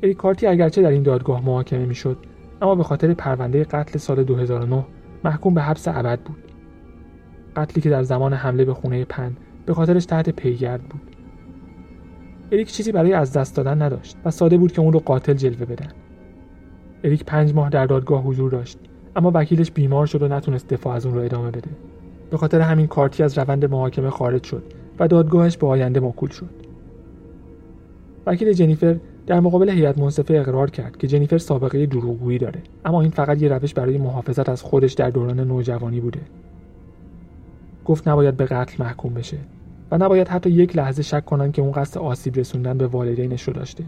اریک 0.02 0.16
کارتی 0.16 0.46
اگرچه 0.46 0.82
در 0.82 0.90
این 0.90 1.02
دادگاه 1.02 1.44
محاکمه 1.44 1.86
می‌شد 1.86 2.18
اما 2.62 2.74
به 2.74 2.82
خاطر 2.82 3.14
پرونده 3.14 3.64
قتل 3.64 3.98
سال 3.98 4.24
2009 4.24 4.84
محکوم 5.24 5.54
به 5.54 5.62
حبس 5.62 5.88
ابد 5.88 6.20
بود. 6.20 6.52
قتلی 7.56 7.82
که 7.82 7.90
در 7.90 8.02
زمان 8.02 8.32
حمله 8.32 8.64
به 8.64 8.74
خونه 8.74 9.04
پن 9.04 9.36
به 9.66 9.74
خاطرش 9.74 10.04
تحت 10.04 10.30
پیگرد 10.30 10.82
بود. 10.82 11.16
اریک 12.52 12.72
چیزی 12.72 12.92
برای 12.92 13.12
از 13.12 13.32
دست 13.32 13.56
دادن 13.56 13.82
نداشت 13.82 14.16
و 14.24 14.30
ساده 14.30 14.56
بود 14.56 14.72
که 14.72 14.80
اون 14.80 14.92
رو 14.92 14.98
قاتل 14.98 15.34
جلوه 15.34 15.66
بدن. 15.66 15.92
اریک 17.04 17.24
پنج 17.24 17.54
ماه 17.54 17.70
در 17.70 17.86
دادگاه 17.86 18.22
حضور 18.22 18.50
داشت 18.50 18.78
اما 19.16 19.30
وکیلش 19.34 19.70
بیمار 19.70 20.06
شد 20.06 20.22
و 20.22 20.28
نتونست 20.28 20.68
دفاع 20.68 20.94
از 20.94 21.06
اون 21.06 21.14
رو 21.14 21.20
ادامه 21.20 21.50
بده. 21.50 21.70
به 22.30 22.36
خاطر 22.36 22.60
همین 22.60 22.86
کارتی 22.86 23.22
از 23.22 23.38
روند 23.38 23.64
محاکمه 23.64 24.10
خارج 24.10 24.44
شد 24.44 24.62
و 24.98 25.08
دادگاهش 25.08 25.56
به 25.56 25.66
آینده 25.66 26.00
موکول 26.00 26.30
شد. 26.30 26.50
وکیل 28.26 28.52
جنیفر 28.52 28.96
در 29.26 29.40
مقابل 29.40 29.68
هیئت 29.68 29.98
منصفه 29.98 30.34
اقرار 30.34 30.70
کرد 30.70 30.96
که 30.96 31.06
جنیفر 31.06 31.38
سابقه 31.38 31.86
دروغگویی 31.86 32.38
داره. 32.38 32.62
اما 32.84 33.02
این 33.02 33.10
فقط 33.10 33.42
یه 33.42 33.48
روش 33.48 33.74
برای 33.74 33.98
محافظت 33.98 34.48
از 34.48 34.62
خودش 34.62 34.92
در 34.92 35.10
دوران 35.10 35.40
نوجوانی 35.40 36.00
بوده. 36.00 36.20
گفت 37.84 38.08
نباید 38.08 38.36
به 38.36 38.44
قتل 38.44 38.84
محکوم 38.84 39.14
بشه 39.14 39.36
و 39.90 39.98
نباید 39.98 40.28
حتی 40.28 40.50
یک 40.50 40.76
لحظه 40.76 41.02
شک 41.02 41.24
کنن 41.24 41.52
که 41.52 41.62
اون 41.62 41.72
قصد 41.72 41.98
آسیب 41.98 42.36
رسوندن 42.36 42.78
به 42.78 42.86
والدینش 42.86 43.42
رو 43.42 43.52
داشته. 43.52 43.84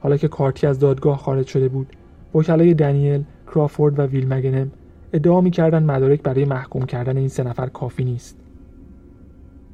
حالا 0.00 0.16
که 0.16 0.28
کارتی 0.28 0.66
از 0.66 0.78
دادگاه 0.78 1.18
خارج 1.18 1.46
شده 1.46 1.68
بود 1.68 1.86
وکلای 2.34 2.74
دنیل 2.74 3.24
کرافورد 3.46 3.98
و 3.98 4.02
ویل 4.02 4.32
مگنم 4.32 4.70
ادعا 5.12 5.40
می‌کردند 5.40 5.90
مدارک 5.90 6.22
برای 6.22 6.44
محکوم 6.44 6.82
کردن 6.82 7.16
این 7.16 7.28
سه 7.28 7.42
نفر 7.42 7.66
کافی 7.66 8.04
نیست. 8.04 8.38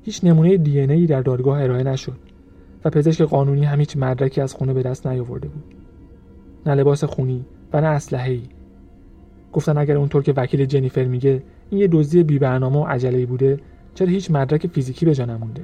هیچ 0.04 0.25
نمونه 0.25 0.56
دی 0.56 0.80
ای 0.80 1.06
در 1.06 1.20
دادگاه 1.20 1.62
ارائه 1.62 1.82
نشد. 1.82 2.27
پزشک 2.90 3.23
قانونی 3.23 3.64
هم 3.64 3.78
هیچ 3.78 3.97
مدرکی 3.97 4.40
از 4.40 4.54
خونه 4.54 4.75
به 4.75 4.83
دست 4.83 5.07
نیاورده 5.07 5.49
بود. 5.49 5.64
نه 6.66 6.75
لباس 6.75 7.04
خونی 7.04 7.45
و 7.73 7.80
نه 7.80 7.87
اسلحه 7.87 8.33
ای 8.33 8.42
گفتن 9.52 9.78
اگر 9.78 9.97
اونطور 9.97 10.23
که 10.23 10.33
وکیل 10.33 10.64
جنیفر 10.64 11.04
میگه 11.04 11.42
این 11.71 11.80
یه 11.80 11.88
دزدی 11.88 12.23
بی 12.23 12.38
برنامه 12.38 12.78
و 12.78 12.85
عجله 12.85 13.26
بوده 13.26 13.61
چرا 13.95 14.09
هیچ 14.09 14.30
مدرک 14.30 14.66
فیزیکی 14.66 15.07
به 15.07 15.14
جا 15.14 15.25
نمونده؟ 15.25 15.62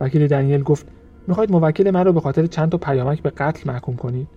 وکیل 0.00 0.26
دنیل 0.26 0.62
گفت 0.62 0.86
می‌خواید 1.26 1.50
موکل 1.50 1.90
من 1.90 2.04
رو 2.04 2.12
به 2.12 2.20
خاطر 2.20 2.46
چند 2.46 2.70
تا 2.70 2.78
پیامک 2.78 3.22
به 3.22 3.30
قتل 3.30 3.70
محکوم 3.70 3.96
کنید؟ 3.96 4.28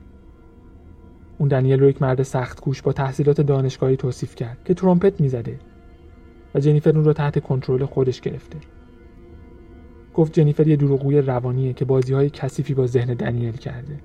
اون 1.38 1.50
دنیل 1.50 1.80
رو 1.80 1.90
یک 1.90 2.02
مرد 2.02 2.24
سخت 2.24 2.60
کوش 2.60 2.82
با 2.82 2.94
تحصیلات 2.94 3.42
دانشگاهی 3.42 3.98
توصیف 3.98 4.36
کرد 4.36 4.58
که 4.66 4.74
ترومپت 4.74 5.22
می‌زده 5.22 5.60
و 6.56 6.60
جنیفر 6.60 6.90
اون 6.90 7.06
رو 7.06 7.14
تحت 7.14 7.44
کنترل 7.44 7.86
خودش 7.86 8.22
گرفته. 8.22 8.58
گفت 10.14 10.34
جنیفر 10.34 10.68
یه 10.68 10.76
دروغگوی 10.76 11.22
روانیه 11.22 11.74
که 11.74 11.86
بازی 11.86 12.14
های 12.14 12.30
کثیفی 12.30 12.74
با 12.74 12.88
ذهن 12.88 13.14
دنیل 13.14 13.52
کرده. 13.52 14.00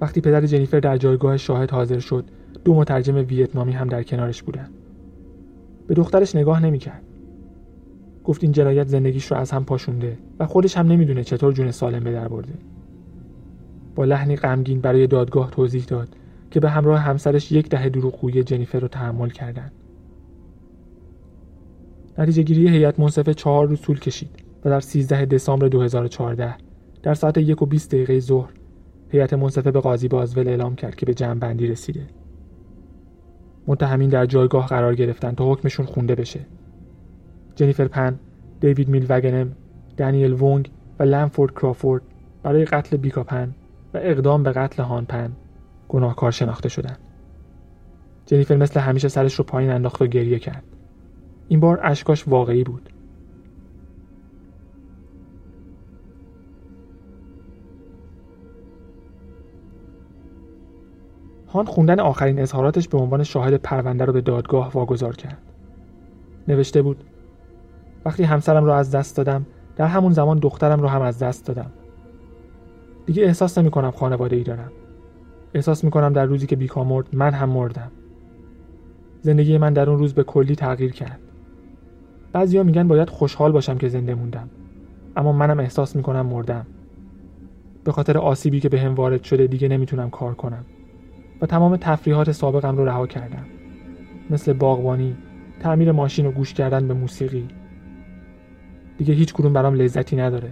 وقتی 0.00 0.20
پدر 0.20 0.46
جنیفر 0.46 0.80
در 0.80 0.96
جایگاه 0.96 1.36
شاهد 1.36 1.70
حاضر 1.70 1.98
شد 1.98 2.24
دو 2.64 2.74
مترجم 2.74 3.16
ویتنامی 3.16 3.72
هم 3.72 3.88
در 3.88 4.02
کنارش 4.02 4.42
بودن 4.42 4.68
به 5.86 5.94
دخترش 5.94 6.36
نگاه 6.36 6.62
نمی‌کرد. 6.62 7.02
گفت 8.24 8.42
این 8.42 8.52
جنایت 8.52 8.86
زندگیش 8.86 9.26
رو 9.32 9.36
از 9.36 9.50
هم 9.50 9.64
پاشونده 9.64 10.18
و 10.38 10.46
خودش 10.46 10.76
هم 10.76 10.86
نمی‌دونه 10.86 11.24
چطور 11.24 11.52
جون 11.52 11.70
سالم 11.70 12.04
به 12.04 12.12
در 12.12 12.28
برده. 12.28 12.52
با 13.94 14.04
لحنی 14.04 14.36
غمگین 14.36 14.80
برای 14.80 15.06
دادگاه 15.06 15.50
توضیح 15.50 15.84
داد 15.84 16.08
که 16.50 16.60
به 16.60 16.70
همراه 16.70 16.98
همسرش 16.98 17.52
یک 17.52 17.68
دهه 17.68 17.88
دروغگویی 17.88 18.42
جنیفر 18.42 18.78
رو 18.78 18.88
تحمل 18.88 19.28
کردند. 19.28 19.72
نتیجه 22.18 22.42
گیری 22.42 22.68
هیئت 22.68 23.00
منصفه 23.00 23.34
چهار 23.34 23.68
روز 23.68 23.80
طول 23.80 23.98
کشید. 23.98 24.47
و 24.64 24.70
در 24.70 24.80
13 24.80 25.24
دسامبر 25.24 25.68
2014 25.68 26.54
در 27.02 27.14
ساعت 27.14 27.38
یک 27.38 27.62
و 27.62 27.66
20 27.66 27.90
دقیقه 27.90 28.20
ظهر 28.20 28.52
هیئت 29.08 29.32
منصفه 29.32 29.70
به 29.70 29.80
قاضی 29.80 30.08
بازول 30.08 30.48
اعلام 30.48 30.74
کرد 30.74 30.94
که 30.94 31.06
به 31.06 31.14
جمع 31.14 31.34
بندی 31.34 31.66
رسیده. 31.66 32.06
متهمین 33.66 34.10
در 34.10 34.26
جایگاه 34.26 34.66
قرار 34.66 34.94
گرفتن 34.94 35.32
تا 35.32 35.52
حکمشون 35.52 35.86
خونده 35.86 36.14
بشه. 36.14 36.40
جنیفر 37.54 37.88
پن، 37.88 38.18
دیوید 38.60 38.88
میل 38.88 39.06
وگنم، 39.08 39.52
دانیل 39.96 40.32
وونگ 40.32 40.70
و 40.98 41.02
لنفورد 41.02 41.54
کرافورد 41.54 42.02
برای 42.42 42.64
قتل 42.64 42.96
بیکاپن 42.96 43.54
و 43.94 43.98
اقدام 44.02 44.42
به 44.42 44.52
قتل 44.52 44.82
هانپن 44.82 45.32
گناهکار 45.88 46.30
شناخته 46.30 46.68
شدند. 46.68 46.98
جنیفر 48.26 48.56
مثل 48.56 48.80
همیشه 48.80 49.08
سرش 49.08 49.34
رو 49.34 49.44
پایین 49.44 49.70
انداخت 49.70 50.02
و 50.02 50.06
گریه 50.06 50.38
کرد. 50.38 50.62
این 51.48 51.60
بار 51.60 51.80
اشکاش 51.82 52.28
واقعی 52.28 52.64
بود. 52.64 52.90
هان 61.52 61.64
خوندن 61.64 62.00
آخرین 62.00 62.40
اظهاراتش 62.40 62.88
به 62.88 62.98
عنوان 62.98 63.22
شاهد 63.22 63.54
پرونده 63.54 64.04
رو 64.04 64.12
به 64.12 64.20
دادگاه 64.20 64.72
واگذار 64.72 65.16
کرد. 65.16 65.38
نوشته 66.48 66.82
بود 66.82 67.04
وقتی 68.04 68.22
همسرم 68.24 68.64
رو 68.64 68.70
از 68.70 68.90
دست 68.90 69.16
دادم 69.16 69.46
در 69.76 69.86
همون 69.86 70.12
زمان 70.12 70.38
دخترم 70.38 70.80
رو 70.80 70.88
هم 70.88 71.02
از 71.02 71.18
دست 71.18 71.46
دادم. 71.46 71.70
دیگه 73.06 73.22
احساس 73.22 73.58
نمی 73.58 73.70
کنم 73.70 73.90
خانواده 73.90 74.36
ای 74.36 74.42
دارم. 74.42 74.72
احساس 75.54 75.84
می 75.84 75.90
کنم 75.90 76.12
در 76.12 76.24
روزی 76.24 76.46
که 76.46 76.56
بیکا 76.56 76.84
مرد 76.84 77.06
من 77.12 77.30
هم 77.30 77.48
مردم. 77.48 77.90
زندگی 79.22 79.58
من 79.58 79.72
در 79.72 79.90
اون 79.90 79.98
روز 79.98 80.14
به 80.14 80.24
کلی 80.24 80.54
تغییر 80.54 80.92
کرد. 80.92 81.18
بعضیا 82.32 82.62
میگن 82.62 82.88
باید 82.88 83.10
خوشحال 83.10 83.52
باشم 83.52 83.78
که 83.78 83.88
زنده 83.88 84.14
موندم. 84.14 84.48
اما 85.16 85.32
منم 85.32 85.60
احساس 85.60 85.96
می 85.96 86.02
کنم 86.02 86.26
مردم. 86.26 86.66
به 87.84 87.92
خاطر 87.92 88.18
آسیبی 88.18 88.60
که 88.60 88.68
به 88.68 88.80
هم 88.80 88.94
وارد 88.94 89.22
شده 89.22 89.46
دیگه 89.46 89.68
نمی‌تونم 89.68 90.10
کار 90.10 90.34
کنم. 90.34 90.64
و 91.42 91.46
تمام 91.46 91.76
تفریحات 91.76 92.32
سابقم 92.32 92.76
رو 92.76 92.84
رها 92.84 93.06
کردم. 93.06 93.44
مثل 94.30 94.52
باغبانی 94.52 95.16
تعمیر 95.60 95.92
ماشین 95.92 96.26
و 96.26 96.30
گوش 96.30 96.54
کردن 96.54 96.88
به 96.88 96.94
موسیقی. 96.94 97.48
دیگه 98.98 99.14
هیچ 99.14 99.32
کدوم 99.34 99.52
برام 99.52 99.74
لذتی 99.74 100.16
نداره. 100.16 100.50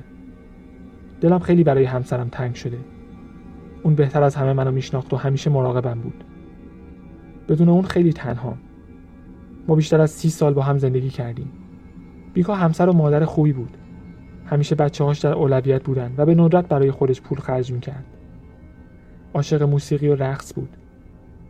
دلم 1.21 1.39
خیلی 1.39 1.65
برای 1.65 1.85
همسرم 1.85 2.29
تنگ 2.29 2.55
شده. 2.55 2.79
اون 3.83 3.95
بهتر 3.95 4.23
از 4.23 4.37
همه 4.37 4.53
منو 4.53 4.71
میشناخت 4.71 5.13
و 5.13 5.17
همیشه 5.17 5.51
مراقبم 5.51 6.01
بود. 6.01 6.25
بدون 7.49 7.69
اون 7.69 7.83
خیلی 7.83 8.13
تنها. 8.13 8.55
ما 9.69 9.75
بیشتر 9.75 10.01
از 10.01 10.11
سی 10.11 10.29
سال 10.29 10.55
با 10.55 10.63
هم 10.63 10.79
زندگی 10.79 11.09
کردیم. 11.09 11.53
بیکا 12.35 12.55
همسر 12.55 12.89
و 12.89 12.93
مادر 12.93 13.25
خوبی 13.25 13.53
بود. 13.53 13.77
همیشه 14.47 14.75
بچه 14.75 15.05
هاش 15.05 15.19
در 15.19 15.33
اولویت 15.33 15.85
بودن 15.85 16.15
و 16.17 16.27
به 16.27 16.35
ندرت 16.35 16.69
برای 16.69 16.91
خودش 16.91 17.21
پول 17.21 17.39
خرج 17.39 17.73
می‌کرد. 17.73 18.05
عاشق 19.37 19.63
موسیقی 19.63 20.09
و 20.09 20.15
رقص 20.15 20.55
بود. 20.55 20.69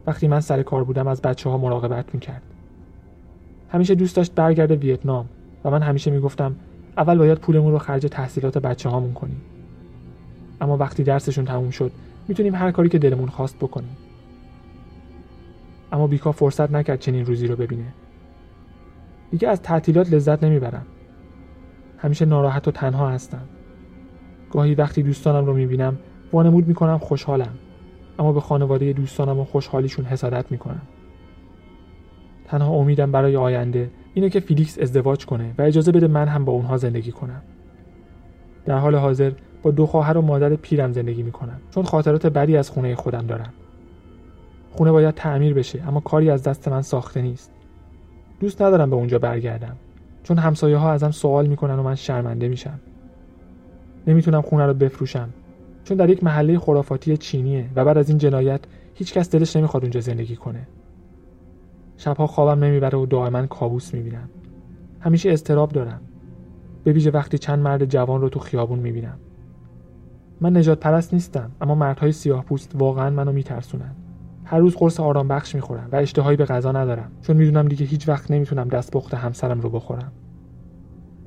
وقتی 0.06 0.28
من 0.28 0.40
سر 0.40 0.62
کار 0.62 0.84
بودم 0.84 1.06
از 1.06 1.22
بچه 1.22 1.50
ها 1.50 1.58
مراقبت 1.58 2.14
می‌کرد. 2.14 2.42
همیشه 3.72 3.94
دوست 3.94 4.16
داشت 4.16 4.34
برگرده 4.34 4.74
ویتنام 4.76 5.28
و 5.64 5.70
من 5.70 5.82
همیشه 5.82 6.10
می‌گفتم 6.10 6.56
اول 6.96 7.18
باید 7.18 7.38
پولمون 7.38 7.72
رو 7.72 7.78
خرج 7.78 8.06
تحصیلات 8.10 8.58
بچه 8.58 8.88
هامون 8.88 9.12
کنیم. 9.12 9.40
اما 10.60 10.76
وقتی 10.76 11.02
درسشون 11.02 11.44
تموم 11.44 11.70
شد 11.70 11.92
می‌تونیم 12.28 12.54
هر 12.54 12.70
کاری 12.70 12.88
که 12.88 12.98
دلمون 12.98 13.28
خواست 13.28 13.56
بکنیم. 13.56 13.96
اما 15.92 16.06
بیکا 16.06 16.32
فرصت 16.32 16.70
نکرد 16.70 17.00
چنین 17.00 17.26
روزی 17.26 17.46
رو 17.46 17.56
ببینه. 17.56 17.86
دیگه 19.30 19.48
از 19.48 19.62
تعطیلات 19.62 20.12
لذت 20.12 20.44
نمی‌برم. 20.44 20.86
همیشه 21.98 22.24
ناراحت 22.24 22.68
و 22.68 22.70
تنها 22.70 23.10
هستم. 23.10 23.42
گاهی 24.50 24.74
وقتی 24.74 25.02
دوستانم 25.02 25.46
رو 25.46 25.54
می‌بینم 25.54 25.98
وانمود 26.32 26.68
می‌کنم 26.68 26.98
خوشحالم. 26.98 27.54
اما 28.18 28.32
به 28.32 28.40
خانواده 28.40 28.92
دوستانم 28.92 29.38
و 29.38 29.44
خوشحالیشون 29.44 30.04
حسادت 30.04 30.52
می‌کنم. 30.52 30.82
تنها 32.44 32.74
امیدم 32.74 33.12
برای 33.12 33.36
آینده 33.36 33.90
اینه 34.14 34.30
که 34.30 34.40
فیلیکس 34.40 34.78
ازدواج 34.78 35.26
کنه 35.26 35.54
و 35.58 35.62
اجازه 35.62 35.92
بده 35.92 36.06
من 36.06 36.28
هم 36.28 36.44
با 36.44 36.52
اونها 36.52 36.76
زندگی 36.76 37.12
کنم. 37.12 37.42
در 38.64 38.78
حال 38.78 38.94
حاضر 38.94 39.32
با 39.62 39.70
دو 39.70 39.86
خواهر 39.86 40.18
و 40.18 40.22
مادر 40.22 40.56
پیرم 40.56 40.92
زندگی 40.92 41.22
می‌کنم 41.22 41.60
چون 41.70 41.84
خاطرات 41.84 42.26
بدی 42.26 42.56
از 42.56 42.70
خونه 42.70 42.94
خودم 42.94 43.26
دارم. 43.26 43.52
خونه 44.72 44.92
باید 44.92 45.14
تعمیر 45.14 45.54
بشه 45.54 45.82
اما 45.88 46.00
کاری 46.00 46.30
از 46.30 46.42
دست 46.42 46.68
من 46.68 46.82
ساخته 46.82 47.22
نیست. 47.22 47.50
دوست 48.40 48.62
ندارم 48.62 48.90
به 48.90 48.96
اونجا 48.96 49.18
برگردم. 49.18 49.76
چون 50.22 50.38
همسایه 50.38 50.76
ها 50.76 50.92
ازم 50.92 51.10
سوال 51.10 51.46
می‌کنن 51.46 51.78
و 51.78 51.82
من 51.82 51.94
شرمنده 51.94 52.48
میشم. 52.48 52.80
نمی‌تونم 54.06 54.42
خونه 54.42 54.66
رو 54.66 54.74
بفروشم. 54.74 55.28
چون 55.86 55.96
در 55.96 56.10
یک 56.10 56.24
محله 56.24 56.58
خرافاتی 56.58 57.16
چینیه 57.16 57.70
و 57.76 57.84
بعد 57.84 57.98
از 57.98 58.08
این 58.08 58.18
جنایت 58.18 58.60
هیچکس 58.94 59.30
دلش 59.30 59.56
نمی‌خواد 59.56 59.82
اونجا 59.82 60.00
زندگی 60.00 60.36
کنه. 60.36 60.68
شبها 61.96 62.26
خوابم 62.26 62.64
نمی‌بره 62.64 62.98
و 62.98 63.06
دائما 63.06 63.46
کابوس 63.46 63.94
می‌بینم. 63.94 64.28
همیشه 65.00 65.32
استراب 65.32 65.72
دارم. 65.72 66.00
به 66.84 66.92
ویژه 66.92 67.10
وقتی 67.10 67.38
چند 67.38 67.58
مرد 67.58 67.84
جوان 67.84 68.20
رو 68.20 68.28
تو 68.28 68.40
خیابون 68.40 68.78
می‌بینم. 68.78 69.18
من 70.40 70.56
نجات 70.56 70.80
پرست 70.80 71.14
نیستم 71.14 71.50
اما 71.60 71.74
مردهای 71.74 72.12
سیاه 72.12 72.44
پوست 72.44 72.72
واقعا 72.74 73.10
منو 73.10 73.32
میترسونن. 73.32 73.94
هر 74.44 74.58
روز 74.58 74.76
قرص 74.76 75.00
آرام 75.00 75.28
بخش 75.28 75.54
می‌خورم 75.54 75.88
و 75.92 75.96
اشتهایی 75.96 76.36
به 76.36 76.44
غذا 76.44 76.72
ندارم 76.72 77.12
چون 77.22 77.36
می‌دونم 77.36 77.68
دیگه 77.68 77.86
هیچ 77.86 78.08
وقت 78.08 78.30
نمی‌تونم 78.30 78.68
دست 78.68 78.96
بخت 78.96 79.14
همسرم 79.14 79.60
رو 79.60 79.70
بخورم. 79.70 80.12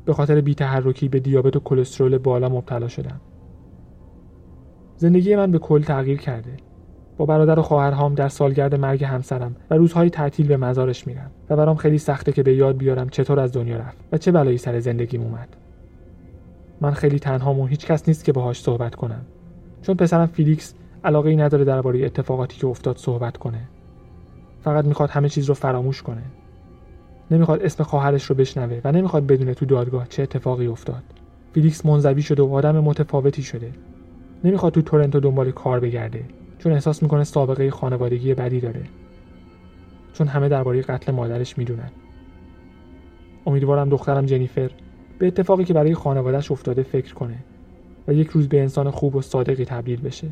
به 0.05 0.13
خاطر 0.13 0.41
بیتحرکی 0.41 1.09
به 1.09 1.19
دیابت 1.19 1.55
و 1.55 1.59
کلسترول 1.59 2.17
بالا 2.17 2.49
مبتلا 2.49 2.87
شدم. 2.87 3.21
زندگی 4.99 5.35
من 5.35 5.51
به 5.51 5.59
کل 5.59 5.81
تغییر 5.81 6.17
کرده. 6.17 6.51
با 7.17 7.25
برادر 7.25 7.59
و 7.59 7.61
خواهرهام 7.61 8.15
در 8.15 8.27
سالگرد 8.27 8.75
مرگ 8.75 9.03
همسرم 9.03 9.55
و 9.69 9.75
روزهای 9.75 10.09
تعطیل 10.09 10.47
به 10.47 10.57
مزارش 10.57 11.07
میرم 11.07 11.31
و 11.49 11.55
برام 11.55 11.75
خیلی 11.75 11.97
سخته 11.97 12.31
که 12.31 12.43
به 12.43 12.55
یاد 12.55 12.77
بیارم 12.77 13.09
چطور 13.09 13.39
از 13.39 13.53
دنیا 13.53 13.77
رفت 13.77 13.97
و 14.11 14.17
چه 14.17 14.31
بلایی 14.31 14.57
سر 14.57 14.79
زندگیم 14.79 15.21
اومد. 15.21 15.57
من 16.81 16.91
خیلی 16.91 17.19
تنهام 17.19 17.59
و 17.59 17.65
هیچ 17.65 17.85
کس 17.85 18.07
نیست 18.07 18.25
که 18.25 18.31
باهاش 18.31 18.61
صحبت 18.61 18.95
کنم. 18.95 19.25
چون 19.81 19.95
پسرم 19.95 20.25
فیلیکس 20.25 20.73
علاقه 21.03 21.29
ای 21.29 21.35
نداره 21.35 21.63
درباره 21.63 22.05
اتفاقاتی 22.05 22.57
که 22.57 22.67
افتاد 22.67 22.97
صحبت 22.97 23.37
کنه. 23.37 23.61
فقط 24.63 24.85
می‌خواد 24.85 25.09
همه 25.09 25.29
چیز 25.29 25.45
رو 25.45 25.53
فراموش 25.53 26.01
کنه. 26.01 26.23
نمی‌خواد 27.31 27.63
اسم 27.63 27.83
خواهرش 27.83 28.23
رو 28.25 28.35
بشنوه 28.35 28.81
و 28.83 28.91
نمی‌خواد 28.91 29.27
بدونه 29.27 29.53
تو 29.53 29.65
دادگاه 29.65 30.07
چه 30.07 30.23
اتفاقی 30.23 30.67
افتاد. 30.67 31.03
فیلیکس 31.53 31.85
منزوی 31.85 32.21
شده 32.21 32.43
و 32.43 32.53
آدم 32.53 32.79
متفاوتی 32.79 33.43
شده. 33.43 33.71
نمی‌خواد 34.43 34.73
تو 34.73 34.81
تورنتو 34.81 35.19
دنبال 35.19 35.51
کار 35.51 35.79
بگرده 35.79 36.23
چون 36.57 36.71
احساس 36.71 37.03
می‌کنه 37.03 37.23
سابقه 37.23 37.71
خانوادگی 37.71 38.33
بدی 38.33 38.59
داره. 38.59 38.83
چون 40.13 40.27
همه 40.27 40.49
درباره 40.49 40.81
قتل 40.81 41.11
مادرش 41.11 41.57
می‌دونن. 41.57 41.91
امیدوارم 43.45 43.89
دخترم 43.89 44.25
جنیفر 44.25 44.71
به 45.19 45.27
اتفاقی 45.27 45.63
که 45.63 45.73
برای 45.73 45.95
خانوادهش 45.95 46.51
افتاده 46.51 46.83
فکر 46.83 47.13
کنه 47.13 47.37
و 48.07 48.13
یک 48.13 48.27
روز 48.27 48.49
به 48.49 48.61
انسان 48.61 48.91
خوب 48.91 49.15
و 49.15 49.21
صادقی 49.21 49.65
تبدیل 49.65 50.01
بشه. 50.01 50.27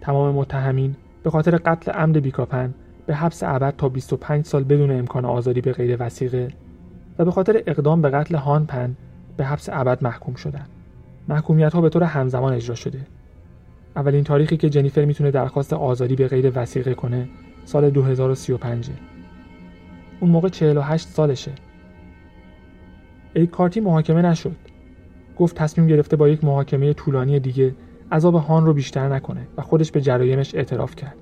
تمام 0.00 0.34
متهمین 0.34 0.96
به 1.22 1.30
خاطر 1.30 1.56
قتل 1.56 1.92
عمد 1.92 2.16
بیکاپن 2.16 2.74
به 3.06 3.14
حبس 3.14 3.42
ابد 3.42 3.74
تا 3.76 3.88
25 3.88 4.44
سال 4.44 4.64
بدون 4.64 4.90
امکان 4.90 5.24
آزادی 5.24 5.60
به 5.60 5.72
غیر 5.72 5.96
وسیقه 6.00 6.48
و 7.18 7.24
به 7.24 7.30
خاطر 7.30 7.62
اقدام 7.66 8.02
به 8.02 8.10
قتل 8.10 8.34
هان 8.34 8.66
پن 8.66 8.96
به 9.36 9.44
حبس 9.44 9.68
ابد 9.72 10.04
محکوم 10.04 10.34
شدن. 10.34 10.66
محکومیت 11.28 11.72
ها 11.72 11.80
به 11.80 11.88
طور 11.88 12.02
همزمان 12.02 12.52
اجرا 12.52 12.74
شده. 12.74 13.00
اولین 13.96 14.24
تاریخی 14.24 14.56
که 14.56 14.70
جنیفر 14.70 15.04
می‌تونه 15.04 15.30
درخواست 15.30 15.72
آزادی 15.72 16.16
به 16.16 16.28
غیر 16.28 16.52
وسیقه 16.54 16.94
کنه 16.94 17.28
سال 17.64 17.90
2035 17.90 18.90
اون 20.20 20.30
موقع 20.30 20.48
48 20.48 21.08
سالشه. 21.08 21.52
ای 23.34 23.46
کارتی 23.46 23.80
محاکمه 23.80 24.22
نشد. 24.22 24.56
گفت 25.38 25.56
تصمیم 25.56 25.86
گرفته 25.86 26.16
با 26.16 26.28
یک 26.28 26.44
محاکمه 26.44 26.92
طولانی 26.92 27.40
دیگه 27.40 27.74
عذاب 28.12 28.34
هان 28.34 28.66
رو 28.66 28.74
بیشتر 28.74 29.08
نکنه 29.08 29.46
و 29.56 29.62
خودش 29.62 29.92
به 29.92 30.00
جرایمش 30.00 30.54
اعتراف 30.54 30.96
کرد. 30.96 31.16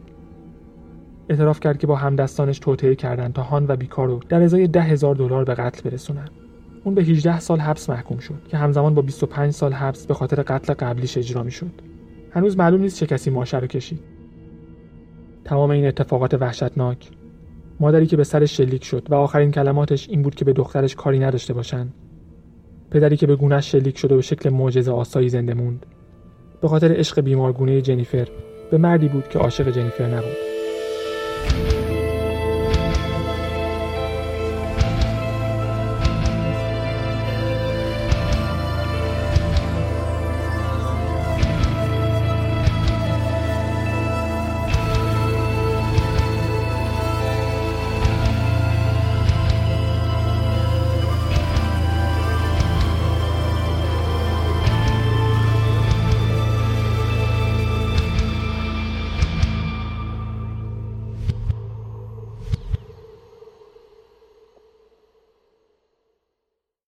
اعتراف 1.31 1.61
کرد 1.61 1.79
که 1.79 1.87
با 1.87 1.97
همدستانش 1.97 2.59
توطئه 2.59 2.95
کردن 2.95 3.33
تا 3.33 3.43
هان 3.43 3.67
و 3.69 3.77
بیکارو 3.77 4.21
در 4.29 4.43
ازای 4.43 4.67
ده 4.67 4.83
هزار 4.83 5.15
دلار 5.15 5.45
به 5.45 5.55
قتل 5.55 5.91
برسونن. 5.91 6.29
اون 6.85 6.95
به 6.95 7.03
18 7.03 7.41
سال 7.41 7.59
حبس 7.61 7.91
محکوم 7.91 8.19
شد 8.19 8.43
که 8.49 8.57
همزمان 8.57 8.95
با 8.95 9.03
25 9.03 9.53
سال 9.53 9.73
حبس 9.73 10.07
به 10.07 10.15
خاطر 10.15 10.43
قتل 10.43 10.75
قبلیش 10.75 11.19
اجرا 11.19 11.43
می‌شد. 11.43 11.73
هنوز 12.31 12.57
معلوم 12.57 12.81
نیست 12.81 12.97
چه 12.97 13.07
کسی 13.07 13.31
ماشه 13.31 13.59
رو 13.59 13.67
کشید. 13.67 14.01
تمام 15.45 15.71
این 15.71 15.87
اتفاقات 15.87 16.35
وحشتناک 16.35 17.11
مادری 17.81 18.07
که 18.07 18.17
به 18.17 18.25
سرش 18.25 18.57
شلیک 18.57 18.85
شد 18.85 19.07
و 19.11 19.15
آخرین 19.15 19.51
کلماتش 19.51 20.09
این 20.09 20.23
بود 20.23 20.35
که 20.35 20.45
به 20.45 20.53
دخترش 20.53 20.95
کاری 20.95 21.19
نداشته 21.19 21.55
باشن 21.55 21.89
پدری 22.91 23.17
که 23.17 23.27
به 23.27 23.37
گونهش 23.37 23.73
شلیک 23.73 23.99
شد 23.99 24.13
و 24.13 24.17
به 24.17 24.23
شکل 24.23 24.51
معجزه 24.51 24.93
آسایی 24.93 25.29
زنده 25.29 25.55
موند 25.55 25.87
به 26.63 26.69
خاطر 26.69 26.93
عشق 26.93 27.21
بیمارگونه 27.21 27.81
جنیفر 27.81 28.29
به 28.71 28.79
مردی 28.79 29.09
بود 29.09 29.29
که 29.29 29.39
عاشق 29.39 29.71
جنیفر 29.71 30.07
نبود 30.07 30.50
Bye. 31.43 31.80